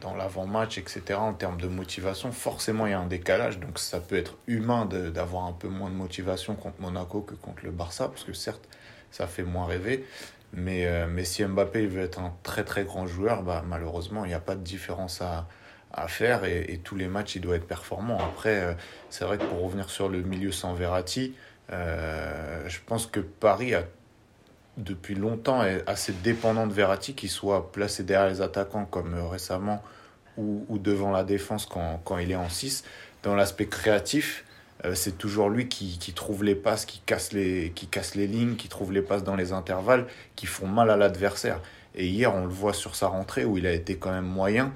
dans 0.00 0.16
l'avant-match, 0.16 0.78
etc. 0.78 1.02
En 1.14 1.34
termes 1.34 1.60
de 1.60 1.68
motivation, 1.68 2.32
forcément, 2.32 2.86
il 2.86 2.90
y 2.90 2.94
a 2.94 2.98
un 2.98 3.06
décalage. 3.06 3.60
Donc, 3.60 3.78
ça 3.78 4.00
peut 4.00 4.16
être 4.16 4.36
humain 4.48 4.86
d'avoir 4.86 5.44
un 5.44 5.52
peu 5.52 5.68
moins 5.68 5.90
de 5.90 5.94
motivation 5.94 6.56
contre 6.56 6.80
Monaco 6.80 7.20
que 7.20 7.34
contre 7.34 7.64
le 7.64 7.70
Barça, 7.70 8.08
parce 8.08 8.24
que 8.24 8.32
certes, 8.32 8.66
ça 9.12 9.26
fait 9.26 9.44
moins 9.44 9.66
rêver. 9.66 10.04
Mais, 10.52 10.86
euh, 10.86 11.06
mais 11.08 11.24
si 11.24 11.44
Mbappé 11.44 11.82
il 11.82 11.88
veut 11.88 12.02
être 12.02 12.18
un 12.18 12.34
très 12.42 12.64
très 12.64 12.84
grand 12.84 13.06
joueur, 13.06 13.42
bah, 13.42 13.62
malheureusement, 13.66 14.24
il 14.24 14.28
n'y 14.28 14.34
a 14.34 14.40
pas 14.40 14.54
de 14.54 14.62
différence 14.62 15.20
à, 15.20 15.46
à 15.92 16.08
faire 16.08 16.44
et, 16.44 16.80
tous 16.84 16.96
les 16.96 17.08
matchs, 17.08 17.36
il 17.36 17.40
doit 17.40 17.56
être 17.56 17.66
performant. 17.66 18.18
Après, 18.18 18.60
euh, 18.60 18.74
c'est 19.10 19.24
vrai 19.24 19.38
que 19.38 19.44
pour 19.44 19.62
revenir 19.62 19.90
sur 19.90 20.08
le 20.08 20.22
milieu 20.22 20.52
sans 20.52 20.74
Verratti, 20.74 21.34
euh, 21.72 22.68
je 22.68 22.78
pense 22.86 23.06
que 23.06 23.20
Paris 23.20 23.74
a 23.74 23.84
depuis 24.76 25.14
longtemps 25.14 25.64
est 25.64 25.82
assez 25.88 26.12
dépendant 26.12 26.66
de 26.66 26.72
Verratti, 26.72 27.14
qu'il 27.14 27.30
soit 27.30 27.72
placé 27.72 28.02
derrière 28.02 28.28
les 28.28 28.42
attaquants 28.42 28.84
comme 28.84 29.14
récemment 29.14 29.82
ou, 30.36 30.66
ou 30.68 30.78
devant 30.78 31.10
la 31.10 31.24
défense 31.24 31.64
quand, 31.64 32.00
quand 32.04 32.18
il 32.18 32.30
est 32.30 32.36
en 32.36 32.50
6. 32.50 32.84
Dans 33.22 33.34
l'aspect 33.34 33.66
créatif, 33.66 34.44
euh, 34.86 34.94
c'est 34.94 35.18
toujours 35.18 35.50
lui 35.50 35.68
qui, 35.68 35.98
qui 35.98 36.12
trouve 36.12 36.44
les 36.44 36.54
passes, 36.54 36.86
qui 36.86 37.00
casse 37.04 37.32
les, 37.32 37.72
qui 37.74 37.86
casse 37.86 38.14
les 38.14 38.26
lignes, 38.26 38.56
qui 38.56 38.68
trouve 38.68 38.92
les 38.92 39.02
passes 39.02 39.24
dans 39.24 39.36
les 39.36 39.52
intervalles, 39.52 40.06
qui 40.36 40.46
font 40.46 40.66
mal 40.66 40.90
à 40.90 40.96
l'adversaire. 40.96 41.60
Et 41.94 42.06
hier, 42.06 42.34
on 42.34 42.44
le 42.46 42.52
voit 42.52 42.72
sur 42.74 42.94
sa 42.96 43.08
rentrée 43.08 43.44
où 43.44 43.58
il 43.58 43.66
a 43.66 43.72
été 43.72 43.96
quand 43.96 44.10
même 44.12 44.26
moyen. 44.26 44.72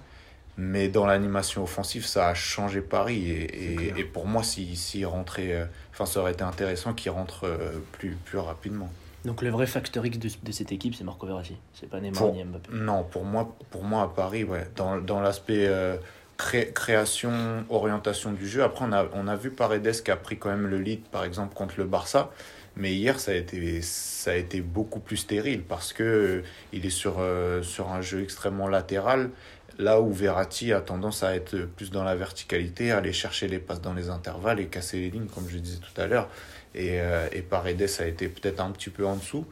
Mais 0.57 0.89
dans 0.89 1.07
l'animation 1.07 1.63
offensive, 1.63 2.05
ça 2.05 2.29
a 2.29 2.35
changé 2.35 2.83
Paris. 2.83 3.31
Et, 3.31 3.99
et, 3.99 4.05
pour 4.05 4.27
moi, 4.27 4.43
s'il 4.43 4.77
si, 4.77 5.05
rentrait, 5.07 5.53
euh, 5.53 5.65
enfin, 5.93 6.05
ça 6.05 6.21
aurait 6.21 6.33
été 6.33 6.43
intéressant 6.45 6.93
qu'il 6.93 7.11
rentre 7.13 7.45
euh, 7.47 7.79
plus, 7.93 8.17
plus 8.25 8.39
rapidement. 8.39 8.91
Donc 9.25 9.43
le 9.43 9.51
vrai 9.51 9.67
facteur 9.67 10.05
X 10.05 10.19
de, 10.19 10.31
de 10.43 10.53
cette 10.53 10.73
équipe, 10.73 10.95
c'est 10.95 11.05
Marco 11.05 11.27
Verratti. 11.27 11.57
C'est 11.73 11.89
pas 11.89 12.01
Neymar 12.01 12.19
Pour- 12.19 12.35
ni 12.35 12.45
Mbappé. 12.45 12.71
Non, 12.73 13.05
pour 13.05 13.25
moi, 13.25 13.55
pour 13.71 13.85
moi 13.85 14.03
à 14.03 14.09
Paris, 14.09 14.45
ouais, 14.45 14.67
dans, 14.77 14.99
dans 14.99 15.21
l'aspect 15.21 15.67
euh, 15.67 15.97
cré- 16.41 16.73
création, 16.73 17.65
orientation 17.69 18.33
du 18.33 18.49
jeu. 18.49 18.63
Après, 18.63 18.85
on 18.89 18.93
a, 18.93 19.07
on 19.13 19.29
a 19.29 19.37
vu 19.37 19.51
Paredes 19.51 20.03
qui 20.03 20.11
a 20.11 20.17
pris 20.17 20.39
quand 20.39 20.51
même 20.51 20.67
le 20.67 20.79
lead, 20.79 21.03
par 21.09 21.25
exemple, 21.25 21.55
contre 21.55 21.75
le 21.79 21.85
Barça. 21.85 22.31
Mais 22.77 22.93
hier, 22.95 23.19
ça 23.21 23.33
a 23.33 23.35
été, 23.35 23.83
ça 23.83 24.31
a 24.31 24.35
été 24.35 24.61
beaucoup 24.61 25.01
plus 25.01 25.19
stérile 25.19 25.63
parce 25.63 25.93
que 25.93 26.03
euh, 26.03 26.43
il 26.73 26.87
est 26.87 26.97
sur, 27.03 27.17
euh, 27.19 27.63
sur 27.63 27.91
un 27.91 28.01
jeu 28.01 28.23
extrêmement 28.23 28.69
latéral. 28.69 29.31
Là 29.79 30.01
où 30.01 30.13
Verratti 30.13 30.73
a 30.73 30.81
tendance 30.81 31.23
à 31.23 31.35
être 31.35 31.57
plus 31.77 31.91
dans 31.91 32.05
la 32.05 32.15
verticalité, 32.15 32.93
à 32.93 32.99
aller 32.99 33.13
chercher 33.13 33.49
les 33.49 33.59
passes 33.59 33.81
dans 33.81 33.95
les 33.95 34.09
intervalles 34.09 34.61
et 34.61 34.67
casser 34.67 34.99
les 34.99 35.11
lignes, 35.11 35.29
comme 35.35 35.49
je 35.49 35.59
disais 35.59 35.79
tout 35.79 36.01
à 36.01 36.07
l'heure. 36.07 36.29
Et, 36.75 37.01
euh, 37.01 37.29
et 37.33 37.43
Paredes 37.43 37.89
a 37.99 38.07
été 38.07 38.29
peut-être 38.29 38.61
un 38.61 38.71
petit 38.71 38.91
peu 38.91 39.05
en 39.05 39.17
dessous. 39.17 39.47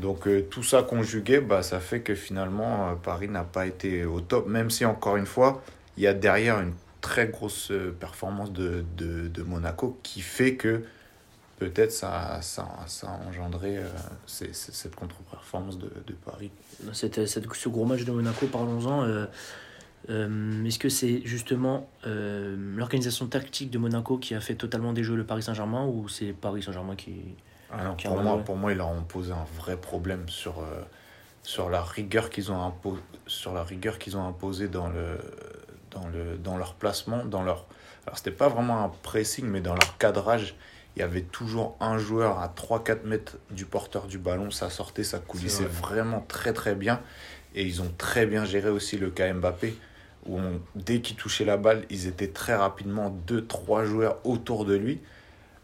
Donc 0.00 0.26
tout 0.50 0.64
ça 0.64 0.82
conjugué, 0.82 1.38
bah, 1.38 1.62
ça 1.62 1.78
fait 1.78 2.00
que 2.00 2.16
finalement 2.16 2.96
Paris 2.96 3.28
n'a 3.28 3.44
pas 3.44 3.64
été 3.64 4.04
au 4.04 4.20
top, 4.20 4.48
même 4.48 4.68
si 4.68 4.84
encore 4.84 5.16
une 5.16 5.26
fois, 5.26 5.62
il 5.96 6.02
y 6.02 6.06
a 6.06 6.14
derrière 6.14 6.60
une 6.60 6.74
très 7.00 7.28
grosse 7.28 7.70
euh, 7.70 7.94
performance 7.98 8.52
de, 8.52 8.84
de, 8.96 9.28
de 9.28 9.42
Monaco 9.42 9.98
qui 10.02 10.20
fait 10.20 10.56
que 10.56 10.84
peut-être 11.58 11.92
ça, 11.92 12.40
ça, 12.42 12.68
ça 12.86 13.08
a 13.08 13.28
engendré 13.28 13.78
cette 14.26 14.94
contre-performance 14.96 15.78
de, 15.78 15.90
de, 16.06 16.12
Paris. 16.12 16.50
Cette, 16.92 17.26
cette, 17.26 17.52
ce 17.52 17.68
gros 17.68 17.84
match 17.84 18.04
de 18.04 18.10
Monaco, 18.10 18.46
parlons-en. 18.46 19.04
Euh, 19.04 19.26
euh, 20.10 20.64
Est-ce 20.64 20.78
que 20.78 20.88
c'est 20.88 21.22
justement 21.24 21.88
euh, 22.06 22.56
l'organisation 22.76 23.26
tactique 23.26 23.70
de 23.70 23.78
Monaco 23.78 24.18
qui 24.18 24.34
a 24.34 24.40
fait 24.40 24.54
totalement 24.54 24.92
déjouer 24.92 25.16
le 25.16 25.24
Paris 25.24 25.42
Saint-Germain 25.42 25.86
ou 25.86 26.08
c'est 26.08 26.32
Paris 26.32 26.62
Saint-Germain 26.62 26.94
qui, 26.94 27.22
ah 27.70 27.84
non, 27.84 27.94
qui 27.94 28.06
pour, 28.06 28.20
moi, 28.20 28.38
pour 28.38 28.56
moi, 28.56 28.72
il 28.72 28.80
a 28.80 28.86
posé 29.08 29.32
un 29.32 29.46
vrai 29.56 29.78
problème 29.78 30.28
sur, 30.28 30.58
euh, 30.58 30.82
sur 31.42 31.70
la 31.70 31.82
rigueur 31.82 32.28
qu'ils 32.28 32.52
ont, 32.52 32.62
impo 32.62 32.98
sur 33.26 33.54
la 33.54 33.64
rigueur 33.64 33.98
qu'ils 33.98 34.16
ont 34.16 34.26
imposée 34.26 34.68
dans, 34.68 34.88
le, 34.88 35.18
dans, 35.94 36.08
le, 36.08 36.36
dans 36.36 36.56
leur 36.56 36.74
placement. 36.74 37.24
Dans 37.24 37.42
leur... 37.42 37.66
Alors, 38.06 38.18
c'était 38.18 38.30
pas 38.30 38.48
vraiment 38.48 38.84
un 38.84 38.90
pressing, 39.02 39.46
mais 39.46 39.60
dans 39.60 39.74
leur 39.74 39.96
cadrage, 39.98 40.54
il 40.96 41.00
y 41.00 41.02
avait 41.02 41.22
toujours 41.22 41.76
un 41.80 41.98
joueur 41.98 42.38
à 42.38 42.48
3-4 42.48 43.04
mètres 43.04 43.38
du 43.50 43.64
porteur 43.64 44.06
du 44.06 44.18
ballon. 44.18 44.50
Ça 44.50 44.70
sortait, 44.70 45.04
ça 45.04 45.18
coulissait 45.18 45.64
vraiment 45.64 46.24
très 46.28 46.52
très 46.52 46.74
bien. 46.74 47.00
Et 47.54 47.64
ils 47.64 47.82
ont 47.82 47.92
très 47.98 48.26
bien 48.26 48.44
géré 48.44 48.68
aussi 48.68 48.98
le 48.98 49.10
cas 49.10 49.32
Mbappé 49.32 49.76
où 50.26 50.38
dès 50.74 51.00
qu'il 51.00 51.16
touchait 51.16 51.44
la 51.44 51.56
balle, 51.56 51.84
ils 51.90 52.06
étaient 52.06 52.28
très 52.28 52.54
rapidement 52.54 53.14
2-3 53.26 53.84
joueurs 53.84 54.18
autour 54.24 54.64
de 54.64 54.74
lui. 54.74 55.00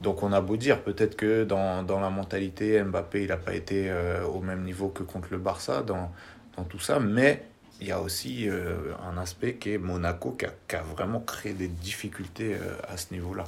Donc 0.01 0.23
on 0.23 0.33
a 0.33 0.41
beau 0.41 0.57
dire, 0.57 0.83
peut-être 0.83 1.17
que 1.17 1.45
dans, 1.45 1.83
dans, 1.83 2.01
la 2.01 2.11
mentalité, 2.11 2.83
Mbappé, 2.83 3.23
il 3.23 3.29
n'a 3.29 3.37
pas 3.37 3.55
été 3.55 3.91
euh, 3.91 4.25
au 4.25 4.41
même 4.41 4.63
niveau 4.63 4.89
que 4.89 5.03
contre 5.03 5.29
le 5.31 5.39
Barça 5.39 5.83
dans, 5.83 6.11
dans 6.57 6.65
tout 6.65 6.79
ça, 6.79 7.01
mais 7.01 7.45
il 7.81 7.87
y 7.87 7.93
a 7.93 8.01
aussi 8.01 8.49
euh, 8.49 8.93
un 9.11 9.19
aspect 9.19 9.55
qui 9.55 9.73
est 9.73 9.79
Monaco 9.79 10.37
qui 10.39 10.77
a, 10.77 10.83
vraiment 10.83 11.21
créé 11.21 11.53
des 11.53 11.69
difficultés 11.69 12.55
euh, 12.55 12.75
à 12.89 12.97
ce 12.97 13.13
niveau-là. 13.13 13.45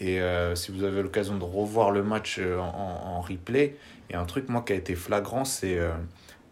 Et 0.00 0.20
si 0.54 0.72
vous 0.72 0.84
avez 0.84 1.02
l'occasion 1.02 1.36
de 1.36 1.44
revoir 1.44 1.90
le 1.90 2.02
match 2.02 2.40
en, 2.40 2.60
en, 2.60 3.20
replay, 3.20 3.76
il 4.08 4.14
y 4.14 4.16
a 4.16 4.20
un 4.20 4.24
truc 4.24 4.48
moi 4.48 4.62
qui 4.66 4.72
a 4.72 4.76
été 4.76 4.94
flagrant, 4.94 5.44
c'est 5.44 5.78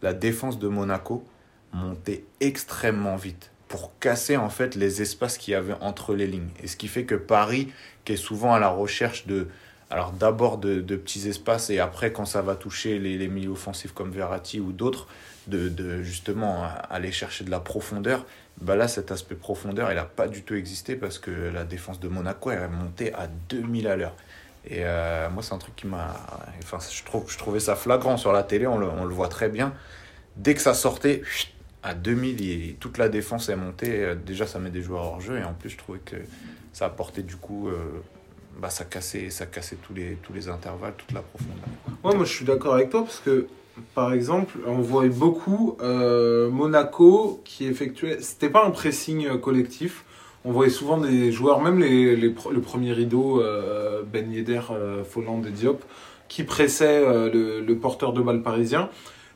la 0.03 0.13
défense 0.13 0.59
de 0.59 0.69
Monaco 0.69 1.25
montait 1.73 2.25
extrêmement 2.41 3.17
vite 3.17 3.51
pour 3.67 3.99
casser 3.99 4.37
en 4.37 4.51
fait 4.51 4.75
les 4.75 5.01
espaces 5.01 5.39
qu'il 5.39 5.53
y 5.53 5.55
avait 5.55 5.75
entre 5.81 6.15
les 6.15 6.27
lignes. 6.27 6.51
Et 6.63 6.67
ce 6.67 6.77
qui 6.77 6.87
fait 6.87 7.05
que 7.05 7.15
Paris, 7.15 7.73
qui 8.05 8.13
est 8.13 8.17
souvent 8.17 8.53
à 8.53 8.59
la 8.59 8.69
recherche 8.69 9.27
de, 9.27 9.49
alors 9.91 10.13
d'abord 10.13 10.59
de, 10.59 10.81
petits 10.81 11.29
espaces 11.29 11.69
et 11.71 11.81
après 11.81 12.13
quand 12.13 12.25
ça 12.25 12.43
va 12.43 12.55
toucher 12.55 12.99
les, 12.99 13.29
milieux 13.29 13.51
offensifs 13.51 13.93
comme 13.93 14.13
Verratti 14.13 14.61
ou 14.61 14.73
d'autres, 14.73 15.09
de, 15.49 16.03
justement 16.03 16.65
aller 16.89 17.11
chercher 17.11 17.45
de 17.45 17.51
la 17.51 17.59
profondeur, 17.59 18.25
bah 18.61 18.77
là 18.77 18.87
cet 18.87 19.11
aspect 19.11 19.35
profondeur 19.35 19.91
il 19.91 19.97
n'a 19.97 20.05
pas 20.05 20.29
du 20.29 20.43
tout 20.43 20.55
existé 20.55 20.95
parce 20.95 21.19
que 21.19 21.31
la 21.31 21.65
défense 21.65 21.99
de 21.99 22.07
Monaco 22.07 22.53
est 22.53 22.69
montée 22.69 23.13
à 23.15 23.27
2000 23.49 23.89
à 23.89 23.97
l'heure. 23.97 24.15
Et 24.65 24.85
euh, 24.85 25.29
moi 25.31 25.43
c'est 25.43 25.55
un 25.55 25.59
truc 25.59 25.75
qui 25.75 25.89
m'a... 25.89 26.15
Enfin 26.63 26.79
je, 26.89 27.03
trouve, 27.03 27.29
je 27.29 27.39
trouvais 27.39 27.61
ça 27.61 27.75
flagrant 27.75 28.17
sur 28.17 28.33
la 28.33 28.45
télé, 28.45 28.69
on 28.69 28.79
le, 28.79 29.15
voit 29.15 29.29
très 29.29 29.49
bien. 29.49 29.75
Dès 30.37 30.55
que 30.55 30.61
ça 30.61 30.75
sortait, 30.75 31.23
à 31.83 31.95
2000, 31.95 32.77
toute 32.77 32.99
la 32.99 33.09
défense 33.09 33.49
est 33.49 33.57
montée. 33.57 34.15
Déjà, 34.25 34.47
ça 34.47 34.59
met 34.59 34.71
des 34.71 34.83
joueurs 34.83 35.03
hors 35.03 35.21
jeu 35.21 35.39
et 35.39 35.45
en 35.45 35.55
plus, 35.55 35.71
je 35.71 35.79
trouvais 35.79 35.99
que 35.99 36.17
ça 36.73 36.87
apportait 36.87 37.23
du 37.23 37.37
coup. 37.37 37.69
Euh, 37.69 38.03
bah, 38.61 38.71
ça 38.71 38.85
cassait, 38.85 39.31
ça 39.31 39.47
cassait 39.47 39.77
tous, 39.77 39.95
les, 39.95 40.17
tous 40.23 40.33
les 40.33 40.49
intervalles, 40.49 40.95
toute 40.97 41.13
la 41.13 41.23
profondeur. 41.23 41.57
Ouais, 42.05 42.15
moi 42.15 42.25
je 42.25 42.33
suis 42.33 42.45
d'accord 42.45 42.75
avec 42.75 42.91
toi 42.91 43.03
parce 43.03 43.21
que 43.21 43.47
par 43.95 44.13
exemple, 44.13 44.59
on 44.67 44.81
voyait 44.81 45.11
beaucoup 45.11 45.79
euh, 45.81 46.51
Monaco 46.51 47.41
qui 47.45 47.67
effectuait. 47.67 48.19
C'était 48.21 48.51
pas 48.51 48.67
un 48.67 48.71
pressing 48.71 49.39
collectif. 49.41 50.05
On 50.45 50.53
voyait 50.53 50.71
souvent 50.71 50.99
des 50.99 51.33
joueurs, 51.33 51.61
même 51.61 51.79
les, 51.79 52.17
les 52.17 52.29
le 52.29 52.61
premier 52.61 52.93
rideau, 52.93 53.43
Ben 54.11 54.33
Yedder, 54.33 54.61
Folland 55.05 55.43
et 55.47 55.51
Diop, 55.51 55.85
qui 56.29 56.45
pressaient 56.45 57.03
le, 57.03 57.75
porteur 57.75 58.13
de 58.13 58.23
balle 58.23 58.43
parisien 58.43 58.89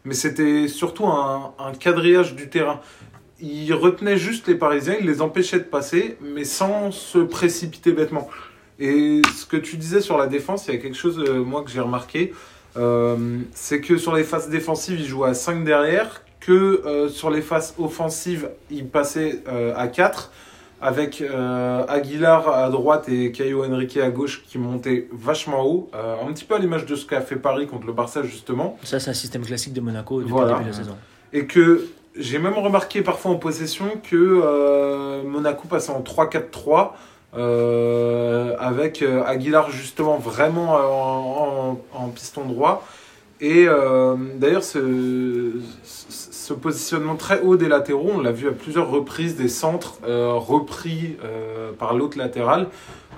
mais 0.05 0.15
c'était 0.15 0.69
surtout 0.69 1.07
un, 1.07 1.55
un, 1.59 1.73
quadrillage 1.73 2.35
du 2.35 2.49
terrain. 2.49 2.81
Il 3.41 3.73
retenait 3.75 4.17
juste 4.17 4.47
les 4.47 4.55
Parisiens, 4.55 4.97
il 5.01 5.07
les 5.07 5.23
empêchait 5.23 5.59
de 5.59 5.65
passer, 5.65 6.17
mais 6.21 6.45
sans 6.45 6.91
se 6.91 7.19
précipiter 7.19 7.93
bêtement. 7.93 8.29
Et 8.79 9.23
ce 9.35 9.47
que 9.47 9.57
tu 9.57 9.77
disais 9.77 10.01
sur 10.01 10.19
la 10.19 10.27
défense, 10.27 10.67
il 10.67 10.75
y 10.75 10.77
a 10.77 10.81
quelque 10.81 10.97
chose, 10.97 11.19
euh, 11.19 11.45
moi, 11.45 11.63
que 11.63 11.71
j'ai 11.71 11.81
remarqué, 11.81 12.33
euh, 12.77 13.41
c'est 13.53 13.81
que 13.81 13.99
sur 13.99 14.15
les 14.15 14.25
phases 14.25 14.49
défensives, 14.49 14.99
il 14.99 15.07
jouait 15.07 15.31
à 15.31 15.35
5 15.35 15.65
derrière, 15.65 16.23
que 16.41 16.83
euh, 16.85 17.09
sur 17.09 17.31
les 17.31 17.41
phases 17.41 17.75
offensives, 17.79 18.51
il 18.71 18.87
passait 18.87 19.43
euh, 19.49 19.73
à 19.77 19.89
4 19.89 20.33
avec 20.81 21.23
Aguilar 21.89 22.47
à 22.47 22.69
droite 22.69 23.09
et 23.09 23.33
Caio 23.33 23.65
Henrique 23.65 23.97
à 23.97 24.11
gauche 24.11 24.43
qui 24.47 24.59
montaient 24.59 25.09
vachement 25.13 25.65
haut, 25.65 25.89
un 25.95 26.31
petit 26.31 26.45
peu 26.45 26.57
à 26.57 26.59
l'image 26.59 26.85
de 26.85 26.95
ce 26.95 27.07
qu'a 27.07 27.23
fait 27.23 27.37
Paris 27.37 27.67
contre 27.67 27.87
le 27.87 27.95
Barça 27.95 28.23
justement. 28.23 28.77
Ça 28.83 29.01
c'est 29.01 29.09
un 29.09 29.15
système 29.15 29.47
classique 29.47 29.73
de 29.73 29.81
Monaco 29.81 30.21
depuis 30.21 30.33
voilà. 30.33 30.49
le 30.49 30.59
début 30.59 30.65
de 30.65 30.71
la 30.73 30.77
saison. 30.77 30.97
Et 31.33 31.47
que 31.47 31.87
j'ai 32.19 32.39
même 32.39 32.59
remarqué 32.59 33.01
parfois 33.01 33.31
en 33.31 33.37
possession 33.37 33.87
que 34.11 35.23
Monaco 35.23 35.67
passait 35.69 35.93
en 35.93 36.03
3-4-3 36.03 36.91
euh, 37.37 38.55
avec 38.59 39.03
Aguilar 39.27 39.71
justement 39.71 40.19
vraiment 40.19 40.75
en, 40.75 41.81
en, 41.93 42.09
piston 42.09 42.45
droit. 42.47 42.85
Et 43.41 43.67
euh, 43.69 44.17
d'ailleurs, 44.37 44.63
ce, 44.63 45.53
positionnement 46.53 47.17
très 47.17 47.41
haut 47.41 47.57
des 47.57 47.69
latéraux, 47.69 48.13
on 48.15 48.21
l'a 48.21 48.33
vu 48.33 48.49
à 48.49 48.53
plusieurs 48.53 48.91
reprises, 48.91 49.37
des 49.37 49.49
centres 49.49 49.99
euh, 50.07 50.33
repris 50.35 51.17
euh, 51.25 51.73
par 51.73 51.95
l'autre 51.95 52.17
latéral. 52.17 52.69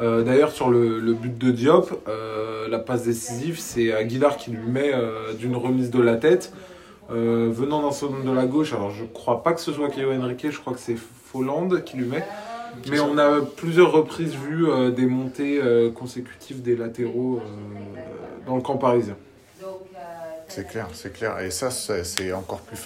Euh, 0.01 0.23
d'ailleurs, 0.23 0.51
sur 0.51 0.71
le, 0.71 1.13
but 1.13 1.37
de 1.37 1.51
Diop, 1.51 2.03
euh, 2.09 2.69
la 2.69 2.79
passe 2.79 3.05
décisive, 3.05 3.59
c'est 3.59 3.93
Aguilar 3.93 4.37
qui 4.37 4.51
lui 4.51 4.69
met 4.69 4.93
d'une 5.39 5.57
remise 5.57 5.91
de 5.91 6.01
la 6.01 6.17
tête. 6.17 6.53
venant 7.11 7.83
dans 7.83 7.93
son 7.93 8.11
de 8.11 8.33
la 8.33 8.47
gauche, 8.47 8.73
alors 8.73 8.91
je 8.91 9.05
crois 9.05 9.43
pas 9.43 9.53
que 9.53 9.61
ce 9.61 9.73
soit 9.73 9.91
Caio 9.91 10.13
Henrique, 10.13 10.51
je 10.51 10.59
crois 10.59 10.73
que 10.73 10.81
c'est 10.81 10.97
Folland 10.97 11.69
qui 11.85 11.97
lui 11.99 12.07
met. 12.07 12.25
Mais 12.91 13.01
on 13.01 13.19
a 13.19 13.41
plusieurs 13.41 13.93
reprises 13.93 14.35
vu 14.35 14.67
des 14.93 15.07
montées 15.07 15.61
consécutives 15.95 16.63
des 16.63 16.77
latéraux 16.77 17.41
dans 18.47 18.57
le 18.57 18.63
camp 18.63 18.77
parisien. 18.77 19.17
C'est 20.49 20.67
clair, 20.67 20.89
c'est 20.93 21.13
clair. 21.13 21.39
Et 21.41 21.51
ça, 21.51 21.71
c'est 21.71 22.33
encore 22.33 22.61
plus 22.61 22.79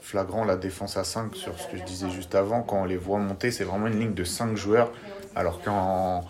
flagrant 0.00 0.44
la 0.44 0.56
défense 0.56 0.96
à 0.96 1.04
5 1.04 1.34
sur 1.34 1.58
ce 1.58 1.66
que 1.66 1.76
je 1.76 1.82
disais 1.82 2.08
juste 2.08 2.34
avant. 2.34 2.62
Quand 2.62 2.82
on 2.82 2.84
les 2.84 2.96
voit 2.96 3.18
monter, 3.18 3.50
c'est 3.50 3.64
vraiment 3.64 3.88
une 3.88 3.98
ligne 3.98 4.14
de 4.14 4.24
5 4.24 4.56
joueurs. 4.56 4.92
Alors 5.34 5.60
qu'en 5.62 6.24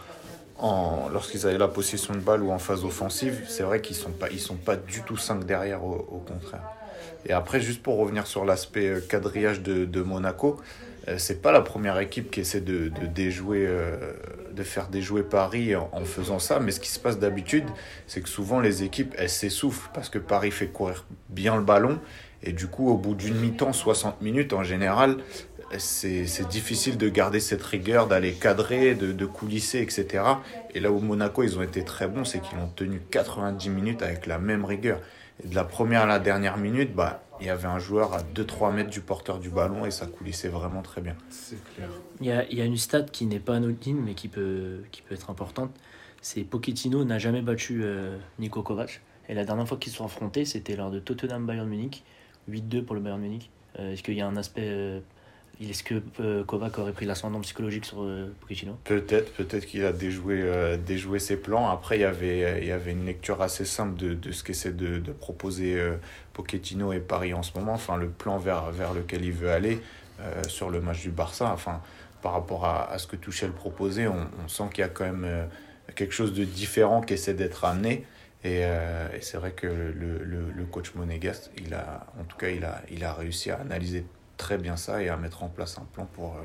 en, 0.58 1.08
lorsqu'ils 1.12 1.46
avaient 1.46 1.58
la 1.58 1.68
possession 1.68 2.14
de 2.14 2.18
balle 2.18 2.42
ou 2.42 2.50
en 2.50 2.58
phase 2.58 2.84
offensive, 2.84 3.44
c'est 3.48 3.62
vrai 3.62 3.80
qu'ils 3.80 3.96
ne 3.96 4.02
sont, 4.02 4.10
pas, 4.10 4.28
ils 4.30 4.40
sont 4.40 4.56
pas 4.56 4.76
du 4.76 5.02
tout 5.02 5.16
5 5.16 5.44
derrière, 5.44 5.84
au, 5.84 5.94
au, 5.94 6.18
contraire. 6.18 6.62
Et 7.26 7.32
après, 7.32 7.60
juste 7.60 7.82
pour 7.82 7.96
revenir 7.96 8.26
sur 8.26 8.44
l'aspect 8.44 8.88
euh, 8.88 9.00
quadrillage 9.00 9.62
de, 9.62 9.84
de 9.84 10.02
Monaco, 10.02 10.56
euh, 10.58 10.62
c'est 11.18 11.42
pas 11.42 11.52
la 11.52 11.60
première 11.60 11.98
équipe 11.98 12.30
qui 12.30 12.40
essaie 12.40 12.60
de, 12.60 12.90
déjouer, 13.06 13.64
euh, 13.66 14.12
de 14.52 14.62
faire 14.62 14.88
déjouer 14.88 15.22
Paris 15.22 15.74
en, 15.74 16.04
faisant 16.04 16.38
ça. 16.38 16.60
Mais 16.60 16.70
ce 16.72 16.80
qui 16.80 16.90
se 16.90 16.98
passe 16.98 17.18
d'habitude, 17.18 17.64
c'est 18.06 18.20
que 18.20 18.28
souvent 18.28 18.60
les 18.60 18.82
équipes 18.82 19.14
elles 19.18 19.30
s'essoufflent 19.30 19.90
parce 19.94 20.08
que 20.08 20.18
Paris 20.18 20.50
fait 20.50 20.68
courir 20.68 21.06
bien 21.28 21.56
le 21.56 21.62
ballon 21.62 22.00
et 22.42 22.52
du 22.52 22.66
coup 22.66 22.88
au 22.88 22.96
bout 22.96 23.14
d'une 23.14 23.34
mi-temps, 23.34 23.72
60 23.72 24.22
minutes 24.22 24.52
en 24.52 24.62
général, 24.62 25.18
c'est 25.78 26.48
difficile 26.48 26.96
de 26.96 27.08
garder 27.08 27.38
cette 27.38 27.62
rigueur, 27.62 28.08
d'aller 28.08 28.32
cadrer, 28.32 28.94
de, 28.94 29.26
coulisser, 29.26 29.80
etc. 29.80 30.24
Et 30.74 30.80
là 30.80 30.90
où 30.90 30.98
Monaco 30.98 31.42
ils 31.42 31.58
ont 31.58 31.62
été 31.62 31.84
très 31.84 32.08
bons, 32.08 32.24
c'est 32.24 32.40
qu'ils 32.40 32.58
ont 32.58 32.68
tenu 32.68 33.00
90 33.10 33.70
minutes 33.70 34.02
avec 34.02 34.26
la 34.26 34.38
même 34.38 34.64
rigueur. 34.64 35.00
De 35.44 35.54
la 35.54 35.64
première 35.64 36.02
à 36.02 36.06
la 36.06 36.18
dernière 36.18 36.58
minute, 36.58 36.94
bah 36.94 37.22
il 37.40 37.46
y 37.46 37.50
avait 37.50 37.68
un 37.68 37.78
joueur 37.78 38.12
à 38.14 38.22
2-3 38.22 38.72
mètres 38.72 38.90
du 38.90 39.00
porteur 39.00 39.38
du 39.38 39.50
ballon 39.50 39.86
et 39.86 39.90
ça 39.90 40.06
coulissait 40.06 40.48
vraiment 40.48 40.82
très 40.82 41.00
bien. 41.00 41.16
C'est 41.30 41.62
clair. 41.74 41.88
Il 42.20 42.26
y 42.26 42.32
a, 42.32 42.48
il 42.50 42.58
y 42.58 42.60
a 42.60 42.64
une 42.64 42.76
stat 42.76 43.02
qui 43.04 43.26
n'est 43.26 43.40
pas 43.40 43.56
anodine 43.56 44.00
mais 44.00 44.14
qui 44.14 44.28
peut, 44.28 44.82
qui 44.90 45.02
peut 45.02 45.14
être 45.14 45.30
importante. 45.30 45.70
C'est 46.20 46.44
Pochettino 46.44 47.04
n'a 47.04 47.18
jamais 47.18 47.40
battu 47.40 47.80
euh, 47.82 48.18
Nico 48.38 48.62
Kovac. 48.62 49.00
Et 49.28 49.34
la 49.34 49.44
dernière 49.44 49.66
fois 49.66 49.78
qu'ils 49.78 49.92
se 49.92 49.98
sont 49.98 50.04
affrontés, 50.04 50.44
c'était 50.44 50.76
lors 50.76 50.90
de 50.90 50.98
Tottenham 50.98 51.46
Bayern 51.46 51.68
Munich. 51.68 52.04
8-2 52.50 52.82
pour 52.82 52.94
le 52.94 53.00
Bayern 53.00 53.20
Munich. 53.20 53.50
Euh, 53.78 53.92
Est-ce 53.92 54.02
qu'il 54.02 54.14
y 54.14 54.20
a 54.20 54.26
un 54.26 54.36
aspect 54.36 54.66
euh, 54.66 55.00
est-ce 55.68 55.82
que 55.82 56.02
euh, 56.20 56.42
Kovac 56.42 56.78
aurait 56.78 56.92
pris 56.92 57.04
l'ascendant 57.04 57.40
psychologique 57.40 57.84
sur 57.84 58.02
euh, 58.02 58.32
Peut-être, 58.84 59.32
peut-être 59.34 59.66
qu'il 59.66 59.84
a 59.84 59.92
déjoué, 59.92 60.40
euh, 60.40 60.78
déjoué 60.78 61.18
ses 61.18 61.36
plans. 61.36 61.68
Après, 61.68 61.98
il 61.98 62.00
y 62.00 62.04
avait, 62.04 62.62
il 62.62 62.68
y 62.68 62.72
avait 62.72 62.92
une 62.92 63.04
lecture 63.04 63.42
assez 63.42 63.66
simple 63.66 63.98
de, 63.98 64.14
de 64.14 64.32
ce 64.32 64.42
qu'essaie 64.42 64.72
de, 64.72 64.98
de 64.98 65.12
proposer 65.12 65.78
euh, 65.78 65.96
Pochettino 66.32 66.94
et 66.94 67.00
Paris 67.00 67.34
en 67.34 67.42
ce 67.42 67.58
moment, 67.58 67.74
enfin 67.74 67.98
le 67.98 68.08
plan 68.08 68.38
vers, 68.38 68.70
vers 68.70 68.94
lequel 68.94 69.24
il 69.24 69.32
veut 69.32 69.50
aller 69.50 69.80
sur 70.48 70.68
le 70.68 70.82
match 70.82 71.00
du 71.00 71.10
Barça. 71.10 71.50
Enfin, 71.50 71.80
par 72.20 72.32
rapport 72.32 72.66
à, 72.66 72.90
à 72.90 72.98
ce 72.98 73.06
que 73.06 73.16
Tuchel 73.16 73.52
proposait, 73.52 74.06
on, 74.06 74.26
sent 74.48 74.64
qu'il 74.72 74.82
y 74.82 74.84
a 74.84 74.88
quand 74.88 75.04
même 75.04 75.48
quelque 75.96 76.12
chose 76.12 76.34
de 76.34 76.44
différent 76.44 77.00
qui 77.00 77.14
essaie 77.14 77.32
d'être 77.32 77.64
amené. 77.64 78.04
Et, 78.44 78.60
et 78.60 79.20
c'est 79.22 79.38
vrai 79.38 79.52
que 79.52 79.66
le, 79.66 80.18
le, 80.22 80.50
le, 80.54 80.64
coach 80.64 80.94
monégasque, 80.94 81.50
il 81.56 81.72
a, 81.72 82.06
en 82.20 82.24
tout 82.24 82.36
cas, 82.36 82.50
il 82.50 82.66
a, 82.66 82.82
il 82.90 83.02
a 83.02 83.14
réussi 83.14 83.50
à 83.50 83.56
analyser 83.60 84.04
très 84.40 84.58
bien 84.58 84.76
ça 84.76 85.02
et 85.02 85.08
à 85.08 85.16
mettre 85.16 85.44
en 85.44 85.48
place 85.48 85.78
un 85.78 85.84
plan 85.92 86.06
pour, 86.14 86.36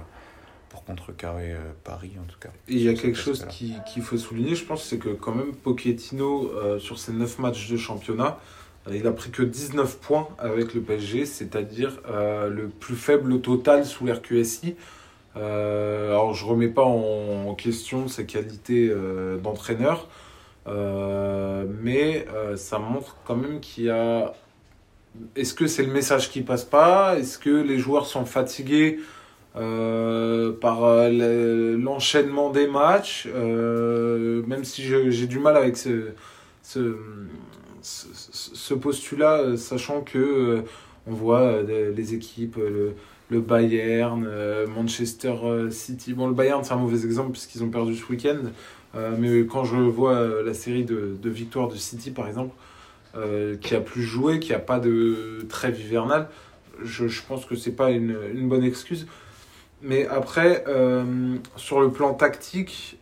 pour 0.69 0.83
contrecarrer 0.83 1.55
Paris, 1.83 2.13
en 2.21 2.25
tout 2.25 2.39
cas. 2.39 2.49
il 2.67 2.81
y 2.81 2.89
a 2.89 2.93
quelque 2.93 3.17
chose 3.17 3.45
qu'il 3.47 4.03
faut 4.03 4.17
souligner, 4.17 4.55
je 4.55 4.65
pense, 4.65 4.83
c'est 4.83 4.99
que 4.99 5.09
quand 5.09 5.33
même 5.33 5.55
Pochettino, 5.55 6.51
sur 6.79 6.99
ses 6.99 7.13
9 7.13 7.39
matchs 7.39 7.69
de 7.69 7.77
championnat, 7.77 8.37
il 8.93 9.07
a 9.07 9.11
pris 9.11 9.31
que 9.31 9.41
19 9.41 9.99
points 9.99 10.27
avec 10.37 10.73
le 10.73 10.81
PSG, 10.81 11.25
c'est-à-dire 11.25 11.99
euh, 12.07 12.49
le 12.49 12.67
plus 12.67 12.95
faible 12.95 13.41
total 13.41 13.85
sous 13.85 14.05
l'RQSI. 14.05 14.75
Euh, 15.37 16.09
alors 16.09 16.33
je 16.33 16.45
remets 16.45 16.69
pas 16.69 16.83
en, 16.83 17.53
question 17.55 18.07
ses 18.07 18.25
qualités 18.25 18.89
euh, 18.89 19.37
d'entraîneur, 19.37 20.07
euh, 20.67 21.65
mais 21.81 22.25
ça 22.55 22.79
montre 22.79 23.17
quand 23.25 23.35
même 23.35 23.59
qu'il 23.59 23.85
y 23.85 23.89
a... 23.89 24.33
Est-ce 25.35 25.53
que 25.53 25.67
c'est 25.67 25.83
le 25.83 25.91
message 25.91 26.29
qui 26.31 26.41
passe 26.41 26.63
pas? 26.63 27.17
Est-ce 27.17 27.37
que 27.37 27.49
les 27.49 27.77
joueurs 27.79 28.05
sont 28.05 28.25
fatigués 28.25 28.99
par 29.53 31.09
l'enchaînement 31.09 32.49
des 32.51 32.67
matchs? 32.67 33.27
Même 33.27 34.63
si 34.63 34.83
j'ai 34.83 35.27
du 35.27 35.39
mal 35.39 35.57
avec 35.57 35.77
ce, 35.77 36.09
ce 36.61 36.95
ce 37.85 38.73
postulat, 38.73 39.39
euh, 39.39 39.57
sachant 39.57 40.01
que 40.01 40.17
euh, 40.17 40.61
on 41.07 41.13
voit 41.13 41.41
euh, 41.41 41.93
les 41.95 42.13
équipes, 42.13 42.57
le, 42.57 42.95
Bayern, 43.29 44.27
Manchester 44.75 45.35
City. 45.71 46.13
Bon, 46.13 46.27
le 46.27 46.33
Bayern, 46.33 46.63
c'est 46.63 46.73
un 46.73 46.77
mauvais 46.77 47.05
exemple 47.05 47.31
puisqu'ils 47.31 47.63
ont 47.63 47.69
perdu 47.69 47.95
ce 47.95 48.05
week-end. 48.05 48.37
mais 49.17 49.45
quand 49.47 49.63
je 49.63 49.77
vois 49.77 50.43
la 50.43 50.53
série 50.53 50.85
de, 50.85 51.17
de 51.19 51.29
victoires 51.29 51.67
de 51.67 51.75
City, 51.75 52.11
par 52.11 52.27
exemple, 52.27 52.53
qui 53.61 53.75
a 53.75 53.81
plus 53.81 54.03
joué, 54.03 54.39
qui 54.39 54.53
a 54.53 54.59
pas 54.59 54.79
de 54.79 55.45
trêve 55.47 55.79
hivernale, 55.79 56.27
je, 56.83 57.07
je 57.07 57.21
pense 57.25 57.45
que 57.45 57.55
c'est 57.55 57.71
pas 57.71 57.91
une, 57.91 58.17
une, 58.33 58.49
bonne 58.49 58.63
excuse. 58.63 59.07
Mais 59.81 60.07
après, 60.07 60.63
sur 61.55 61.79
le 61.79 61.91
plan 61.91 62.13
tactique, 62.13 62.97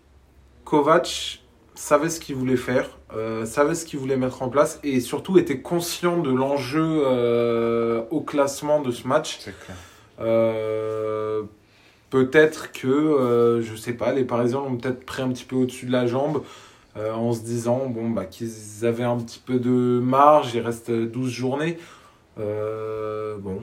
Kovac 0.65 1.43
savait 1.75 2.09
ce 2.09 2.19
qu'il 2.19 2.35
voulait 2.35 2.57
faire, 2.57 2.97
euh, 3.15 3.45
savait 3.45 3.75
ce 3.75 3.85
qu'il 3.85 3.99
voulait 3.99 4.17
mettre 4.17 4.41
en 4.41 4.49
place 4.49 4.79
et 4.83 4.99
surtout 4.99 5.37
était 5.37 5.59
conscient 5.59 6.17
de 6.17 6.31
l'enjeu 6.31 7.03
euh, 7.05 8.03
au 8.11 8.21
classement 8.21 8.81
de 8.81 8.91
ce 8.91 9.07
match. 9.07 9.39
Euh, 10.19 11.43
peut-être 12.09 12.71
que, 12.71 13.61
je 13.63 13.75
sais 13.75 13.93
pas, 13.93 14.13
les 14.13 14.23
Parisiens 14.23 14.59
l'ont 14.59 14.77
peut-être 14.77 15.05
pris 15.05 15.21
un 15.21 15.29
petit 15.29 15.45
peu 15.45 15.55
au-dessus 15.55 15.85
de 15.85 15.91
la 15.91 16.05
jambe 16.05 16.43
en 16.95 17.33
se 17.33 17.41
disant 17.41 17.87
bon, 17.87 18.09
bah, 18.09 18.25
qu'ils 18.25 18.85
avaient 18.85 19.03
un 19.03 19.17
petit 19.17 19.41
peu 19.43 19.59
de 19.59 19.99
marge, 19.99 20.53
il 20.53 20.61
reste 20.61 20.91
12 20.91 21.31
journées. 21.31 21.77
bon, 22.37 23.61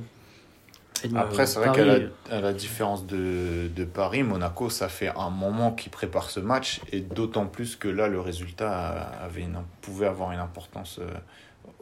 après, 1.14 1.46
c'est 1.46 1.58
vrai 1.58 1.72
qu'à 1.72 2.40
la, 2.40 2.52
différence 2.52 3.06
de, 3.06 3.68
de, 3.74 3.84
Paris, 3.84 4.22
Monaco, 4.22 4.70
ça 4.70 4.88
fait 4.88 5.10
un 5.16 5.30
moment 5.30 5.72
qu'ils 5.72 5.90
prépare 5.90 6.30
ce 6.30 6.40
match, 6.40 6.80
et 6.92 7.00
d'autant 7.00 7.46
plus 7.46 7.76
que 7.76 7.88
là, 7.88 8.08
le 8.08 8.20
résultat 8.20 8.88
avait 9.22 9.42
une, 9.42 9.58
pouvait 9.80 10.06
avoir 10.06 10.32
une 10.32 10.40
importance 10.40 10.98
euh, 11.00 11.10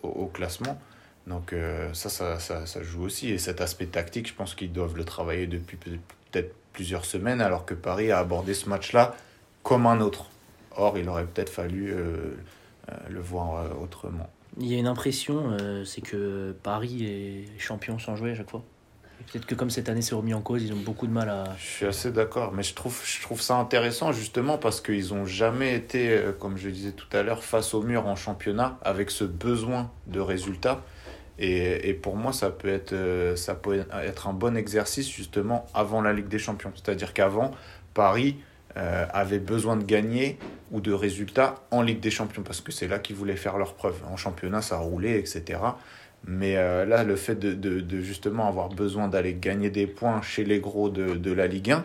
au, 0.02 0.26
classement. 0.26 0.78
Donc 1.26 1.52
euh, 1.52 1.93
ça, 1.95 2.09
ça, 2.09 2.38
ça, 2.38 2.67
ça, 2.67 2.83
joue 2.83 3.02
aussi. 3.02 3.31
Et 3.31 3.38
cet 3.38 3.61
aspect 3.61 3.87
tactique, 3.87 4.28
je 4.28 4.35
pense 4.35 4.55
qu'ils 4.55 4.73
doivent 4.73 4.97
le 4.97 5.05
travailler 5.05 5.47
depuis 5.47 5.76
peut-être 5.76 6.55
plusieurs 6.73 7.05
semaines, 7.05 7.40
alors 7.40 7.67
que 7.67 7.75
Paris 7.75 8.11
a 8.11 8.19
abordé 8.19 8.55
ce 8.55 8.69
match-là 8.69 9.14
comme 9.62 9.87
un 9.87 10.00
autre. 10.00 10.26
Or, 10.79 10.97
il 10.97 11.09
aurait 11.09 11.27
peut-être 11.27 11.51
fallu 11.51 11.93
euh, 11.93 12.35
le 13.11 13.21
voir 13.21 13.79
autrement. 13.83 14.31
Il 14.59 14.67
y 14.67 14.75
a 14.75 14.79
une 14.79 14.87
impression, 14.87 15.57
c'est 15.85 16.01
que 16.01 16.53
Paris 16.63 17.05
est 17.05 17.61
champion 17.61 17.99
sans 17.99 18.17
jouer 18.17 18.31
à 18.31 18.35
chaque 18.35 18.51
fois. 18.51 18.65
Peut-être 19.27 19.47
que 19.47 19.55
comme 19.55 19.69
cette 19.69 19.89
année 19.89 20.01
s'est 20.01 20.15
remis 20.15 20.33
en 20.33 20.41
cause, 20.41 20.63
ils 20.63 20.73
ont 20.73 20.81
beaucoup 20.81 21.07
de 21.07 21.13
mal 21.13 21.29
à. 21.29 21.45
Je 21.59 21.67
suis 21.67 21.87
assez 21.87 22.13
d'accord, 22.13 22.53
mais 22.53 22.62
je 22.62 22.75
trouve, 22.75 23.01
je 23.05 23.21
trouve 23.21 23.41
ça 23.41 23.57
intéressant 23.57 24.12
justement 24.12 24.59
parce 24.59 24.81
qu'ils 24.81 25.09
n'ont 25.12 25.27
jamais 25.27 25.75
été, 25.75 26.11
euh, 26.11 26.33
comme 26.33 26.57
je 26.57 26.69
disais 26.71 26.93
tout 26.93 27.09
à 27.12 27.23
l'heure, 27.23 27.43
face 27.43 27.75
au 27.75 27.83
mur 27.83 28.07
en 28.07 28.14
championnat 28.14 28.79
avec 28.83 29.11
ce 29.11 29.25
besoin 29.25 29.91
de 30.07 30.21
résultats. 30.21 30.83
Et, 31.41 31.88
et 31.88 31.95
pour 31.95 32.17
moi, 32.17 32.33
ça 32.33 32.51
peut, 32.51 32.69
être, 32.69 32.93
euh, 32.93 33.37
ça 33.37 33.55
peut 33.55 33.85
être 34.03 34.29
un 34.29 34.33
bon 34.33 34.57
exercice 34.57 35.11
justement 35.11 35.67
avant 35.75 36.01
la 36.01 36.12
Ligue 36.12 36.29
des 36.29 36.38
Champions. 36.38 36.73
C'est-à-dire 36.75 37.12
qu'avant, 37.12 37.51
Paris 37.95 38.37
euh, 38.79 39.07
avait 39.12 39.41
besoin 39.41 39.77
de 39.77 39.83
gagner 39.83 40.38
ou 40.71 40.81
de 40.81 40.93
résultats 40.93 41.57
en 41.73 41.83
Ligue 41.83 41.99
des 41.99 42.11
Champions 42.11 42.43
parce 42.43 42.61
que 42.61 42.71
c'est 42.71 42.87
là 42.87 43.01
qu'ils 43.01 43.17
voulaient 43.17 43.35
faire 43.35 43.59
leur 43.59 43.75
preuve. 43.75 44.01
En 44.09 44.17
championnat, 44.17 44.62
ça 44.62 44.77
roulait, 44.77 45.19
etc. 45.19 45.59
Mais 46.25 46.57
euh, 46.57 46.85
là, 46.85 47.03
le 47.03 47.17
fait 47.17 47.35
de, 47.37 48.01
justement 48.01 48.47
avoir 48.47 48.69
besoin 48.69 49.09
d'aller 49.09 49.35
gagner 49.35 49.71
des 49.71 49.88
points 49.88 50.23
chez 50.23 50.45
les 50.45 50.61
gros 50.61 50.91
de, 50.91 51.33
la 51.33 51.49
Ligue 51.49 51.73
1, 51.73 51.85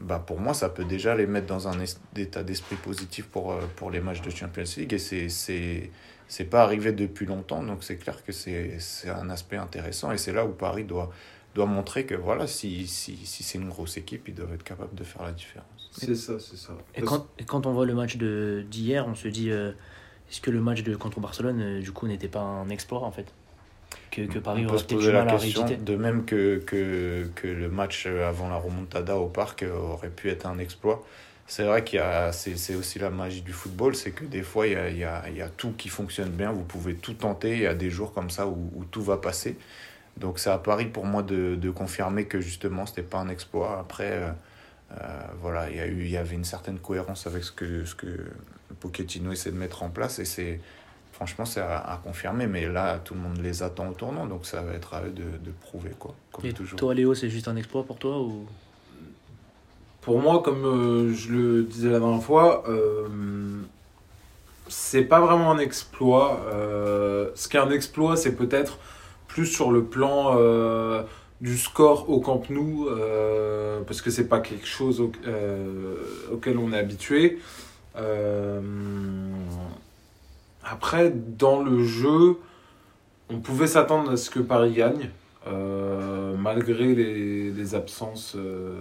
bah 0.00 0.22
pour 0.24 0.38
moi, 0.38 0.52
ça 0.52 0.68
peut 0.68 0.84
déjà 0.84 1.14
les 1.14 1.26
mettre 1.26 1.46
dans 1.46 1.66
un 1.66 1.78
état 2.16 2.42
d'esprit 2.42 2.76
positif 2.76 3.26
pour, 3.26 3.52
euh, 3.52 3.60
pour 3.76 3.90
les 3.90 4.00
matchs 4.00 4.20
de 4.20 4.30
Champions 4.30 4.64
League. 4.76 4.92
Et 4.92 4.98
c'est, 4.98 5.28
c'est, 5.30 6.44
pas 6.44 6.62
arrivé 6.62 6.92
depuis 6.92 7.24
longtemps, 7.24 7.62
donc 7.62 7.82
c'est 7.84 7.96
clair 7.96 8.22
que 8.22 8.32
c'est 8.32 8.78
un 9.08 9.30
aspect 9.30 9.56
intéressant. 9.56 10.12
Et 10.12 10.18
c'est 10.18 10.32
là 10.32 10.44
où 10.44 10.50
Paris 10.50 10.84
doit, 10.84 11.10
doit 11.54 11.66
montrer 11.66 12.04
que 12.04 12.14
voilà, 12.14 12.46
si, 12.46 12.86
si, 12.86 13.16
si 13.24 13.42
c'est 13.42 13.58
une 13.58 13.70
grosse 13.70 13.96
équipe, 13.96 14.28
ils 14.28 14.34
doivent 14.34 14.52
être 14.52 14.64
capables 14.64 14.94
de 14.94 15.04
faire 15.04 15.22
la 15.22 15.32
différence. 15.32 15.77
C'est 15.98 16.14
ça, 16.14 16.38
c'est 16.38 16.56
ça. 16.56 16.72
Et 16.94 17.02
quand, 17.02 17.26
et 17.38 17.44
quand 17.44 17.66
on 17.66 17.72
voit 17.72 17.86
le 17.86 17.94
match 17.94 18.16
d'hier, 18.16 19.06
on 19.06 19.14
se 19.14 19.28
dit, 19.28 19.50
euh, 19.50 19.72
est-ce 20.30 20.40
que 20.40 20.50
le 20.50 20.60
match 20.60 20.82
de, 20.82 20.94
contre 20.96 21.20
Barcelone, 21.20 21.80
du 21.80 21.92
coup, 21.92 22.06
n'était 22.06 22.28
pas 22.28 22.40
un 22.40 22.68
exploit 22.68 23.02
en 23.02 23.10
fait? 23.10 23.26
Que, 24.10 24.22
que 24.22 24.38
Paris 24.38 24.66
aurait 24.66 24.82
peut 24.82 25.10
la 25.10 25.24
question, 25.24 25.66
De 25.80 25.96
même 25.96 26.24
que, 26.24 26.58
que, 26.58 27.28
que, 27.34 27.46
le 27.46 27.68
match 27.68 28.06
avant 28.06 28.48
la 28.48 28.56
remontada 28.56 29.16
au 29.16 29.28
parc 29.28 29.64
aurait 29.64 30.10
pu 30.10 30.28
être 30.28 30.46
un 30.46 30.58
exploit. 30.58 31.04
C'est 31.46 31.64
vrai 31.64 31.82
qu'il 31.82 31.98
y 31.98 32.02
a, 32.02 32.30
c'est, 32.32 32.74
aussi 32.74 32.98
la 32.98 33.08
magie 33.08 33.40
du 33.40 33.52
football, 33.52 33.94
c'est 33.94 34.10
que 34.10 34.24
des 34.24 34.42
fois 34.42 34.66
il 34.66 34.74
y, 34.74 34.76
a, 34.76 34.90
il, 34.90 34.98
y 34.98 35.04
a, 35.04 35.24
il 35.28 35.36
y 35.36 35.40
a, 35.40 35.48
tout 35.48 35.72
qui 35.72 35.88
fonctionne 35.88 36.28
bien, 36.28 36.52
vous 36.52 36.64
pouvez 36.64 36.94
tout 36.94 37.14
tenter, 37.14 37.52
il 37.54 37.62
y 37.62 37.66
a 37.66 37.74
des 37.74 37.88
jours 37.88 38.12
comme 38.12 38.28
ça 38.28 38.46
où, 38.46 38.70
où 38.74 38.84
tout 38.84 39.02
va 39.02 39.16
passer. 39.16 39.56
Donc 40.18 40.38
c'est 40.38 40.50
à 40.50 40.58
Paris 40.58 40.86
pour 40.86 41.06
moi 41.06 41.22
de, 41.22 41.54
de 41.54 41.70
confirmer 41.70 42.26
que 42.26 42.40
justement 42.40 42.84
c'était 42.84 43.02
pas 43.02 43.18
un 43.18 43.30
exploit. 43.30 43.78
Après, 43.78 44.10
euh, 44.10 44.28
euh, 44.28 44.32
voilà, 45.40 45.70
il 45.70 45.76
y, 45.76 45.80
a 45.80 45.86
eu, 45.86 46.04
il 46.04 46.10
y 46.10 46.16
avait 46.16 46.34
une 46.34 46.44
certaine 46.44 46.78
cohérence 46.78 47.26
avec 47.26 47.44
ce 47.44 47.52
que, 47.52 47.84
ce 47.84 47.94
que 47.94 48.08
Pochettino 48.80 49.32
essaie 49.32 49.50
de 49.50 49.56
mettre 49.56 49.82
en 49.82 49.90
place 49.90 50.18
et 50.18 50.24
c'est, 50.24 50.60
franchement, 51.12 51.44
c'est 51.44 51.60
à, 51.60 52.00
confirmer. 52.02 52.46
Mais 52.46 52.66
là, 52.68 52.98
tout 52.98 53.14
le 53.14 53.20
monde 53.20 53.38
les 53.42 53.62
attend 53.62 53.88
au 53.88 53.94
tournant, 53.94 54.26
donc 54.26 54.46
ça 54.46 54.62
va 54.62 54.72
être 54.72 54.94
à 54.94 55.02
eux 55.02 55.10
de, 55.10 55.22
de 55.22 55.50
prouver, 55.60 55.92
quoi. 55.98 56.14
Comme 56.32 56.46
Et 56.46 56.52
toujours. 56.52 56.78
Toi, 56.78 56.94
Léo, 56.94 57.14
c'est 57.14 57.28
juste 57.28 57.48
un 57.48 57.56
exploit 57.56 57.84
pour 57.84 57.98
toi 57.98 58.20
ou? 58.20 58.46
Pour 60.00 60.20
moi, 60.20 60.42
comme 60.42 60.64
euh, 60.64 61.12
je 61.12 61.32
le 61.32 61.62
disais 61.64 61.90
la 61.90 61.98
dernière 61.98 62.22
fois, 62.22 62.64
euh, 62.68 63.08
c'est 64.68 65.02
pas 65.02 65.20
vraiment 65.20 65.50
un 65.50 65.58
exploit. 65.58 66.40
Euh, 66.52 67.30
ce 67.34 67.48
qui 67.48 67.56
est 67.56 67.60
un 67.60 67.70
exploit, 67.70 68.16
c'est 68.16 68.36
peut-être 68.36 68.78
plus 69.26 69.46
sur 69.46 69.70
le 69.70 69.84
plan 69.84 70.36
euh, 70.36 71.02
du 71.40 71.56
score 71.56 72.10
au 72.10 72.20
Camp 72.20 72.42
Nou, 72.50 72.88
parce 73.86 74.02
que 74.02 74.10
c'est 74.10 74.28
pas 74.28 74.40
quelque 74.40 74.66
chose 74.66 75.00
auquel 76.32 76.58
on 76.58 76.72
est 76.72 76.78
habitué. 76.78 77.38
Euh, 77.96 78.60
après, 80.64 81.10
dans 81.10 81.62
le 81.62 81.82
jeu, 81.82 82.38
on 83.30 83.38
pouvait 83.38 83.66
s'attendre 83.66 84.12
à 84.12 84.16
ce 84.16 84.30
que 84.30 84.40
Paris 84.40 84.72
gagne, 84.72 85.10
euh, 85.46 86.36
malgré 86.36 86.94
les, 86.94 87.74
absences 87.74 88.34
euh, 88.36 88.72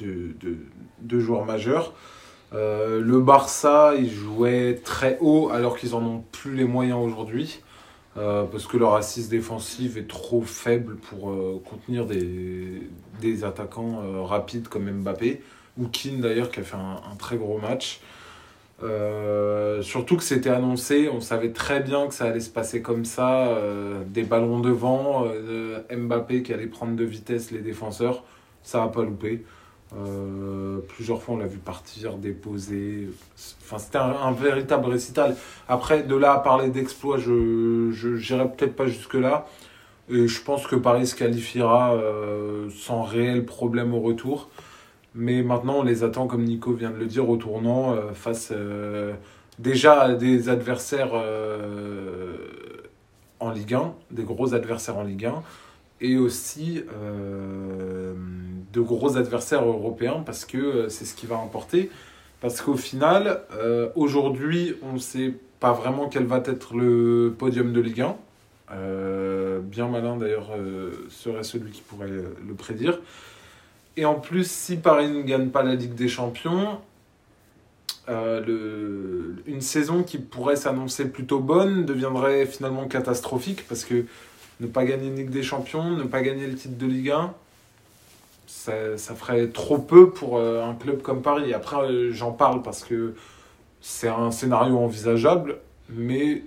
de, 0.00 1.20
joueurs 1.20 1.44
majeurs. 1.44 1.94
Euh, 2.54 3.00
le 3.00 3.20
Barça, 3.20 3.94
ils 3.96 4.10
jouaient 4.10 4.80
très 4.84 5.18
haut 5.20 5.50
alors 5.50 5.78
qu'ils 5.78 5.94
en 5.94 6.02
ont 6.02 6.24
plus 6.32 6.54
les 6.54 6.64
moyens 6.64 6.98
aujourd'hui. 6.98 7.60
Euh, 8.18 8.44
parce 8.44 8.66
que 8.66 8.76
leur 8.76 8.94
assise 8.94 9.30
défensive 9.30 9.96
est 9.96 10.06
trop 10.08 10.42
faible 10.42 10.96
pour 10.96 11.30
euh, 11.30 11.62
contenir 11.64 12.04
des, 12.04 12.82
des 13.22 13.44
attaquants 13.44 14.02
euh, 14.04 14.20
rapides 14.20 14.68
comme 14.68 14.90
Mbappé, 14.90 15.40
ou 15.78 15.86
Keane 15.86 16.20
d'ailleurs 16.20 16.50
qui 16.50 16.60
a 16.60 16.62
fait 16.62 16.76
un, 16.76 17.00
un 17.10 17.16
très 17.16 17.36
gros 17.36 17.58
match. 17.58 18.00
Surtout 19.82 20.16
que 20.16 20.24
c'était 20.24 20.50
annoncé, 20.50 21.08
on 21.08 21.20
savait 21.20 21.52
très 21.52 21.80
bien 21.80 22.08
que 22.08 22.14
ça 22.14 22.24
allait 22.24 22.40
se 22.40 22.50
passer 22.50 22.82
comme 22.82 23.04
ça, 23.04 23.56
des 24.08 24.24
ballons 24.24 24.58
devant, 24.58 25.24
Mbappé 25.88 26.42
qui 26.42 26.52
allait 26.52 26.66
prendre 26.66 26.96
de 26.96 27.04
vitesse 27.04 27.52
les 27.52 27.60
défenseurs, 27.60 28.24
ça 28.64 28.80
n'a 28.80 28.88
pas 28.88 29.04
loupé. 29.04 29.44
Plusieurs 30.88 31.22
fois 31.22 31.34
on 31.34 31.38
l'a 31.38 31.46
vu 31.46 31.58
partir, 31.58 32.16
déposer, 32.16 33.08
enfin 33.62 33.78
c'était 33.78 33.98
un, 33.98 34.32
véritable 34.32 34.86
récital. 34.86 35.36
Après 35.68 36.02
de 36.02 36.16
là 36.16 36.32
à 36.32 36.38
parler 36.38 36.68
d'exploit, 36.68 37.18
je 37.18 38.08
n'irai 38.08 38.48
peut-être 38.48 38.74
pas 38.74 38.86
jusque 38.86 39.14
là. 39.14 39.46
Et 40.08 40.26
je 40.28 40.42
pense 40.42 40.66
que 40.66 40.76
Paris 40.76 41.06
se 41.06 41.14
qualifiera 41.14 41.96
sans 42.74 43.02
réel 43.02 43.44
problème 43.44 43.94
au 43.94 44.00
retour. 44.00 44.48
Mais 45.14 45.42
maintenant, 45.42 45.80
on 45.80 45.82
les 45.82 46.04
attend, 46.04 46.26
comme 46.26 46.44
Nico 46.44 46.72
vient 46.72 46.90
de 46.90 46.96
le 46.96 47.06
dire, 47.06 47.28
au 47.28 47.36
tournant 47.36 47.92
euh, 47.92 48.12
face 48.14 48.50
euh, 48.52 49.14
déjà 49.58 50.14
des 50.14 50.48
adversaires 50.48 51.10
euh, 51.12 52.36
en 53.38 53.50
Ligue 53.50 53.74
1, 53.74 53.94
des 54.10 54.22
gros 54.22 54.54
adversaires 54.54 54.96
en 54.96 55.02
Ligue 55.02 55.26
1, 55.26 55.42
et 56.02 56.18
aussi 56.18 56.82
euh, 56.92 58.12
de 58.72 58.80
gros 58.80 59.16
adversaires 59.16 59.64
européens, 59.64 60.22
parce 60.26 60.44
que 60.44 60.58
euh, 60.58 60.88
c'est 60.88 61.04
ce 61.04 61.14
qui 61.14 61.26
va 61.26 61.36
importer. 61.36 61.90
Parce 62.40 62.60
qu'au 62.60 62.76
final, 62.76 63.42
euh, 63.54 63.88
aujourd'hui, 63.94 64.74
on 64.82 64.94
ne 64.94 64.98
sait 64.98 65.34
pas 65.60 65.72
vraiment 65.72 66.08
quel 66.08 66.24
va 66.24 66.42
être 66.44 66.74
le 66.74 67.34
podium 67.38 67.72
de 67.72 67.80
Ligue 67.80 68.00
1. 68.00 68.16
Euh, 68.72 69.60
bien 69.60 69.86
malin 69.86 70.16
d'ailleurs 70.16 70.50
serait 71.08 71.44
celui 71.44 71.70
qui 71.70 71.82
pourrait 71.82 72.08
le 72.08 72.54
prédire. 72.54 72.98
Et 73.96 74.04
en 74.04 74.14
plus, 74.14 74.50
si 74.50 74.76
Paris 74.76 75.08
ne 75.08 75.22
gagne 75.22 75.50
pas 75.50 75.62
la 75.62 75.76
Ligue 75.76 75.94
des 75.94 76.08
Champions, 76.08 76.80
une 78.08 79.60
saison 79.60 80.02
qui 80.02 80.18
pourrait 80.18 80.56
s'annoncer 80.56 81.04
plutôt 81.08 81.38
bonne 81.38 81.84
deviendrait 81.84 82.46
finalement 82.46 82.88
catastrophique 82.88 83.64
parce 83.68 83.84
que 83.84 84.06
ne 84.60 84.66
pas 84.66 84.84
gagner 84.84 85.08
une 85.08 85.16
Ligue 85.16 85.30
des 85.30 85.42
Champions, 85.42 85.90
ne 85.90 86.04
pas 86.04 86.22
gagner 86.22 86.46
le 86.46 86.54
titre 86.54 86.76
de 86.78 86.86
Ligue 86.86 87.10
1, 87.10 87.34
ça, 88.46 88.96
ça 88.98 89.14
ferait 89.14 89.48
trop 89.48 89.78
peu 89.78 90.10
pour 90.10 90.38
euh, 90.38 90.64
un 90.64 90.74
club 90.74 91.02
comme 91.02 91.22
Paris. 91.22 91.52
Après, 91.54 91.76
euh, 91.76 92.12
j'en 92.12 92.32
parle 92.32 92.62
parce 92.62 92.84
que 92.84 93.14
c'est 93.80 94.08
un 94.08 94.30
scénario 94.30 94.78
envisageable, 94.78 95.58
mais 95.88 96.42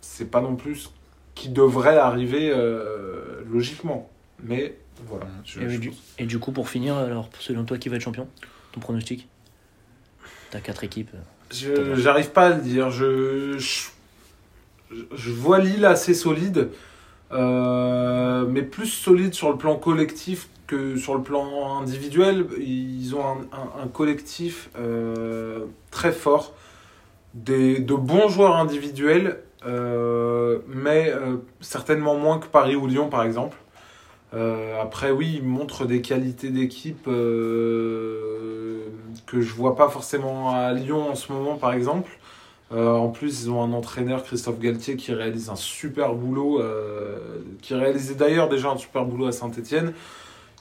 c'est 0.00 0.30
pas 0.30 0.40
non 0.40 0.54
plus 0.56 0.76
ce 0.76 0.88
qui 1.34 1.48
devrait 1.48 1.96
arriver 1.98 2.50
euh, 2.52 3.42
logiquement. 3.50 4.08
Mais 4.42 4.76
voilà. 5.06 5.26
je- 5.44 5.60
Et, 5.60 5.68
je 5.68 5.78
du, 5.78 5.88
pense. 5.90 5.98
et 6.18 6.26
du 6.26 6.38
coup, 6.38 6.52
pour 6.52 6.68
finir, 6.68 6.96
alors, 6.96 7.28
selon 7.40 7.64
toi, 7.64 7.78
qui 7.78 7.88
va 7.88 7.96
être 7.96 8.02
champion? 8.02 8.28
Ton 8.72 8.80
pronostic? 8.80 9.26
T'as 10.50 10.60
quatre 10.60 10.84
équipes. 10.84 11.10
Je 11.50 11.94
j'arrive 11.96 12.30
pas 12.30 12.46
à 12.48 12.50
le 12.50 12.60
dire. 12.62 12.90
Je, 12.90 13.58
je, 13.58 13.88
je 15.14 15.30
vois 15.30 15.58
Lille 15.58 15.84
assez 15.84 16.14
solide, 16.14 16.68
euh, 17.32 18.46
mais 18.48 18.62
plus 18.62 18.86
solide 18.86 19.34
sur 19.34 19.50
le 19.50 19.58
plan 19.58 19.76
collectif 19.76 20.48
que 20.66 20.96
sur 20.96 21.14
le 21.14 21.22
plan 21.22 21.78
individuel. 21.78 22.46
Ils 22.58 23.14
ont 23.14 23.24
un, 23.52 23.88
collectif 23.88 24.70
euh, 24.78 25.66
très 25.90 26.12
fort, 26.12 26.54
des, 27.34 27.80
de 27.80 27.94
bons 27.94 28.28
joueurs 28.28 28.56
individuels, 28.56 29.40
euh, 29.66 30.58
mais 30.68 31.12
certainement 31.60 32.16
moins 32.16 32.38
que 32.38 32.46
Paris 32.46 32.76
ou 32.76 32.86
Lyon 32.86 33.08
par 33.08 33.22
exemple. 33.24 33.56
Après, 34.80 35.10
oui, 35.10 35.38
ils 35.38 35.44
montrent 35.46 35.86
des 35.86 36.02
qualités 36.02 36.50
d'équipe 36.50 37.08
que 39.28 39.40
je 39.40 39.54
vois 39.54 39.74
pas 39.74 39.88
forcément 39.88 40.50
à 40.50 40.72
Lyon 40.72 41.10
en 41.10 41.14
ce 41.14 41.32
moment, 41.32 41.56
par 41.56 41.72
exemple. 41.72 42.10
Euh, 42.70 42.92
en 42.92 43.08
plus, 43.08 43.44
ils 43.44 43.50
ont 43.50 43.62
un 43.62 43.72
entraîneur, 43.72 44.22
Christophe 44.24 44.58
Galtier, 44.58 44.96
qui 44.96 45.12
réalise 45.14 45.48
un 45.48 45.56
super 45.56 46.14
boulot, 46.14 46.60
euh, 46.60 47.38
qui 47.62 47.74
réalisait 47.74 48.14
d'ailleurs 48.14 48.48
déjà 48.48 48.70
un 48.70 48.76
super 48.76 49.04
boulot 49.06 49.26
à 49.26 49.32
Saint-Etienne, 49.32 49.94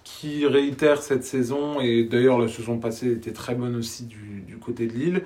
qui 0.05 0.45
réitère 0.47 1.01
cette 1.01 1.25
saison, 1.25 1.81
et 1.81 2.03
d'ailleurs 2.05 2.39
la 2.39 2.47
saison 2.47 2.77
passée 2.77 3.11
était 3.11 3.33
très 3.33 3.55
bonne 3.55 3.75
aussi 3.75 4.05
du, 4.05 4.41
du 4.47 4.57
côté 4.57 4.87
de 4.87 4.93
Lille. 4.93 5.23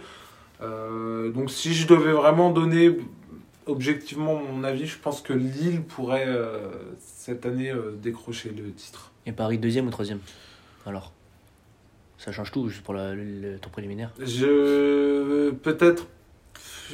Euh, 0.62 1.30
donc 1.32 1.52
si 1.52 1.74
je 1.76 1.86
devais 1.88 2.14
vraiment 2.14 2.50
donner 2.50 2.98
objectivement 3.68 4.42
mon 4.42 4.64
avis, 4.64 4.88
je 4.88 4.98
pense 4.98 5.22
que 5.22 5.34
Lille 5.34 5.84
pourrait 5.84 6.28
cette 7.00 7.46
année 7.46 7.72
décrocher 8.02 8.50
le 8.58 8.72
titre. 8.72 9.12
Et 9.28 9.32
Paris 9.32 9.60
deuxième 9.60 9.86
ou 9.86 9.92
troisième? 9.92 10.20
Alors 10.88 11.12
Ça 12.18 12.32
change 12.32 12.52
tout, 12.52 12.68
juste 12.70 12.82
pour 12.84 12.96
la- 12.96 13.14
le, 13.14 13.24
le 13.24 13.60
tour 13.60 13.72
préliminaire. 13.72 14.12
Je 14.20 15.52
peut-être 15.52 16.08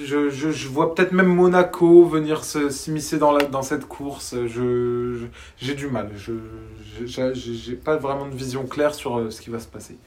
je, 0.05 0.29
je, 0.29 0.51
je 0.51 0.67
vois 0.67 0.93
peut-être 0.93 1.11
même 1.11 1.27
Monaco 1.27 2.05
venir 2.05 2.43
se- 2.43 2.69
s'immiscer 2.69 3.17
dans, 3.17 3.31
la, 3.31 3.45
dans 3.45 3.61
cette 3.61 3.85
course. 3.85 4.35
Je, 4.35 4.47
je- 5.17 5.25
j'ai 5.57 5.75
du 5.75 5.87
mal. 5.87 6.11
Je 6.15 6.33
j'ai 7.05 7.75
pas 7.75 7.97
vraiment 7.97 8.27
de 8.27 8.35
vision 8.35 8.65
claire 8.65 8.93
sur 8.95 9.17
euh, 9.17 9.29
ce 9.29 9.41
qui 9.41 9.49
va 9.49 9.59
se 9.59 9.67
passer. 9.67 9.97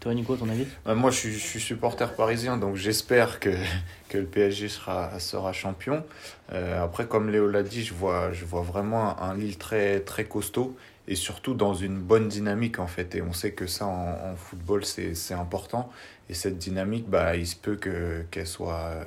Toi, 0.00 0.14
Nico, 0.14 0.36
ton 0.36 0.48
avis? 0.48 0.66
Euh, 0.86 0.94
Moi, 0.94 1.10
je 1.10 1.16
suis, 1.16 1.32
je 1.32 1.38
suis 1.38 1.60
supporter 1.60 2.14
parisien, 2.14 2.56
donc 2.56 2.76
j'espère 2.76 3.40
que, 3.40 3.50
que 4.08 4.18
le 4.18 4.24
PSG 4.24 4.68
sera, 4.68 5.18
sera 5.20 5.52
champion. 5.52 6.04
Euh, 6.52 6.82
après, 6.82 7.06
comme 7.06 7.28
Léo 7.30 7.48
l'a 7.48 7.62
dit, 7.62 7.84
je 7.84 7.92
vois, 7.92 8.32
je 8.32 8.44
vois 8.44 8.62
vraiment 8.62 9.20
un 9.20 9.34
Lille 9.34 9.58
très, 9.58 10.00
très 10.00 10.24
costaud 10.24 10.76
et 11.08 11.14
surtout 11.14 11.54
dans 11.54 11.74
une 11.74 11.98
bonne 11.98 12.28
dynamique 12.28 12.78
en 12.78 12.86
fait. 12.86 13.14
Et 13.14 13.22
on 13.22 13.32
sait 13.32 13.52
que 13.52 13.66
ça 13.66 13.86
en, 13.86 14.32
en 14.32 14.36
football, 14.36 14.84
c'est 14.84 15.14
c'est 15.14 15.34
important. 15.34 15.90
Et 16.28 16.34
cette 16.34 16.58
dynamique, 16.58 17.08
bah, 17.08 17.36
il 17.36 17.46
se 17.46 17.56
peut 17.56 17.76
que- 17.76 18.22
qu'elle 18.30 18.46
soit. 18.46 18.74
euh, 18.78 19.04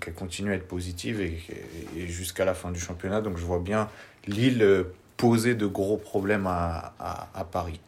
qu'elle 0.00 0.14
continue 0.14 0.52
à 0.52 0.54
être 0.54 0.68
positive 0.68 1.20
et, 1.20 1.38
et 1.96 2.06
jusqu'à 2.08 2.44
la 2.44 2.54
fin 2.54 2.70
du 2.70 2.80
championnat. 2.80 3.20
Donc 3.20 3.38
je 3.38 3.44
vois 3.44 3.60
bien 3.60 3.88
Lille 4.26 4.62
euh, 4.62 4.84
poser 5.16 5.54
de 5.54 5.66
gros 5.66 5.96
problèmes 5.96 6.46
à, 6.46 6.92
à, 6.98 7.28
à 7.34 7.44
Paris. 7.44 7.80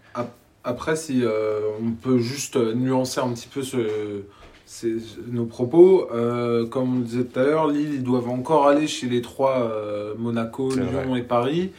Après, 0.64 0.96
si 0.96 1.22
euh, 1.24 1.60
on 1.80 1.92
peut 1.92 2.18
juste 2.18 2.56
nuancer 2.56 3.20
un 3.20 3.28
petit 3.32 3.46
peu 3.46 3.62
ce, 3.62 4.22
ces- 4.64 4.96
nos 5.28 5.44
propos, 5.44 6.08
euh, 6.12 6.66
comme 6.66 6.96
on 6.96 7.00
disait 7.00 7.24
tout 7.24 7.38
à 7.38 7.44
l'heure, 7.44 7.68
Lille, 7.68 7.94
ils 7.94 8.02
doivent 8.02 8.28
encore 8.30 8.66
aller 8.66 8.88
chez 8.88 9.08
les 9.08 9.22
trois 9.22 9.60
euh, 9.60 10.14
Monaco, 10.18 10.70
Lyon 10.74 11.10
vrai. 11.10 11.20
et 11.20 11.22
Paris. 11.22 11.72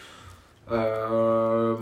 Euh, 0.72 1.76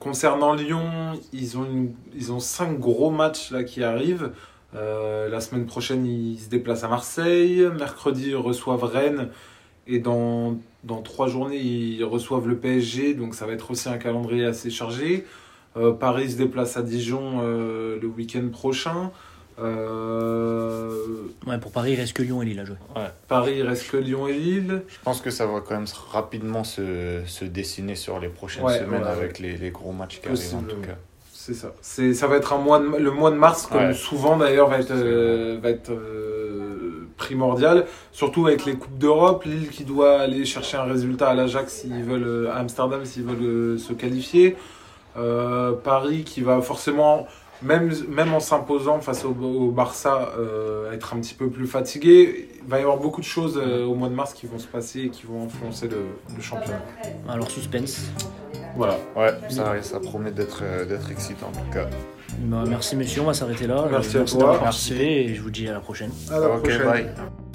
concernant 0.00 0.54
Lyon, 0.54 1.12
ils 1.32 1.56
ont, 1.58 1.64
une- 1.64 1.92
ils 2.16 2.32
ont 2.32 2.40
cinq 2.40 2.78
gros 2.78 3.10
matchs 3.10 3.50
là, 3.50 3.62
qui 3.64 3.82
arrivent. 3.84 4.32
Euh, 4.74 5.28
la 5.28 5.40
semaine 5.40 5.66
prochaine, 5.66 6.04
ils 6.06 6.38
se 6.38 6.48
déplacent 6.48 6.84
à 6.84 6.88
Marseille. 6.88 7.66
Mercredi, 7.78 8.28
ils 8.30 8.36
reçoivent 8.36 8.84
Rennes. 8.84 9.28
Et 9.86 9.98
dans, 9.98 10.58
dans 10.84 11.00
trois 11.00 11.28
journées, 11.28 11.56
ils 11.58 12.04
reçoivent 12.04 12.46
le 12.48 12.56
PSG. 12.56 13.14
Donc 13.14 13.34
ça 13.34 13.46
va 13.46 13.52
être 13.52 13.70
aussi 13.70 13.88
un 13.88 13.96
calendrier 13.98 14.44
assez 14.44 14.70
chargé. 14.70 15.24
Euh, 15.76 15.92
Paris 15.92 16.32
se 16.32 16.36
déplace 16.36 16.76
à 16.76 16.82
Dijon 16.82 17.40
euh, 17.42 17.98
le 18.00 18.08
week-end 18.08 18.48
prochain. 18.52 19.10
Euh, 19.60 20.90
Ouais, 21.46 21.58
pour 21.58 21.72
Paris, 21.72 21.92
il 21.92 21.96
reste 21.96 22.12
que 22.12 22.22
Lyon 22.22 22.42
et 22.42 22.44
Lille 22.46 22.60
à 22.60 22.64
jouer. 22.64 22.76
Paris, 23.26 23.54
il 23.58 23.62
reste 23.62 23.90
que 23.90 23.96
Lyon 23.96 24.28
et 24.28 24.34
Lille. 24.34 24.82
Je 24.88 24.96
pense 25.02 25.20
que 25.20 25.30
ça 25.30 25.46
va 25.46 25.60
quand 25.60 25.74
même 25.74 25.86
rapidement 26.10 26.62
se, 26.64 27.22
se 27.26 27.44
dessiner 27.44 27.94
sur 27.96 28.18
les 28.18 28.28
prochaines 28.28 28.64
Ouais, 28.64 28.78
semaines 28.78 29.02
ouais, 29.02 29.08
avec 29.08 29.38
les, 29.38 29.56
les 29.56 29.70
gros 29.70 29.92
matchs 29.92 30.20
qui 30.20 30.28
arrivent 30.28 30.54
en 30.54 30.62
tout 30.62 30.76
cas. 30.76 30.96
C'est 31.48 31.54
ça. 31.54 31.72
C'est, 31.80 32.12
ça 32.12 32.26
va 32.26 32.36
être 32.36 32.52
un 32.52 32.58
mois 32.58 32.78
de- 32.78 32.98
le 32.98 33.10
mois 33.10 33.30
de 33.30 33.36
mars, 33.36 33.64
comme 33.66 33.80
Ouais. 33.86 33.94
souvent 33.94 34.36
d'ailleurs, 34.36 34.68
va 34.68 34.80
être, 34.80 34.90
euh, 34.90 35.58
va 35.62 35.70
être 35.70 35.90
euh, 35.90 37.06
primordial. 37.16 37.86
Surtout 38.12 38.46
avec 38.46 38.66
les 38.66 38.74
Coupes 38.74 38.98
d'Europe. 38.98 39.44
Lille 39.44 39.70
qui 39.70 39.84
doit 39.84 40.20
aller 40.20 40.44
chercher 40.44 40.76
un 40.76 40.82
résultat 40.82 41.30
à 41.30 41.34
l'Ajax 41.34 41.72
s'ils 41.72 42.02
veulent, 42.04 42.22
euh, 42.26 42.52
à 42.52 42.56
Amsterdam 42.56 43.02
s'ils 43.06 43.22
veulent 43.24 43.42
euh, 43.42 43.78
se 43.78 43.94
qualifier. 43.94 44.56
Euh, 45.16 45.72
Paris 45.72 46.22
qui 46.24 46.42
va 46.42 46.60
forcément, 46.60 47.26
même, 47.62 47.90
même 48.10 48.34
en 48.34 48.40
s'imposant 48.40 49.00
face 49.00 49.24
au, 49.24 49.30
au 49.30 49.70
Barça, 49.70 50.32
euh, 50.38 50.92
être 50.92 51.14
un 51.14 51.20
petit 51.20 51.32
peu 51.34 51.48
plus 51.48 51.66
fatigué. 51.66 52.50
Il 52.62 52.68
va 52.68 52.78
y 52.78 52.82
avoir 52.82 52.98
beaucoup 52.98 53.22
de 53.22 53.26
choses 53.26 53.58
euh, 53.58 53.86
au 53.86 53.94
mois 53.94 54.10
de 54.10 54.14
mars 54.14 54.34
qui 54.34 54.46
vont 54.46 54.58
se 54.58 54.66
passer 54.66 55.00
et 55.04 55.08
qui 55.08 55.24
vont 55.24 55.46
influencer 55.46 55.88
le, 55.88 55.96
le 56.36 56.42
championnat. 56.42 56.82
Alors, 57.26 57.50
suspense. 57.50 58.10
Voilà. 58.78 58.96
Ouais, 59.16 59.32
ça, 59.50 59.74
ça 59.82 60.00
promet 60.00 60.30
d'être 60.30 60.60
euh, 60.62 60.86
d'être 60.86 61.10
excitant 61.10 61.48
en 61.48 61.50
tout 61.64 61.70
cas. 61.70 61.86
Bah, 62.38 62.62
merci, 62.66 62.94
messieurs, 62.96 63.22
on 63.22 63.26
va 63.26 63.34
s'arrêter 63.34 63.66
là. 63.66 63.86
Merci 63.90 64.16
Euh, 64.16 64.22
à 64.22 64.24
toi. 64.24 64.60
Merci. 64.62 64.94
et 64.94 65.34
je 65.34 65.42
vous 65.42 65.50
dis 65.50 65.68
à 65.68 65.72
la 65.72 65.80
prochaine. 65.80 66.10
À 66.30 66.38
la 66.38 66.48
prochaine. 66.48 66.86
bye. 66.86 67.47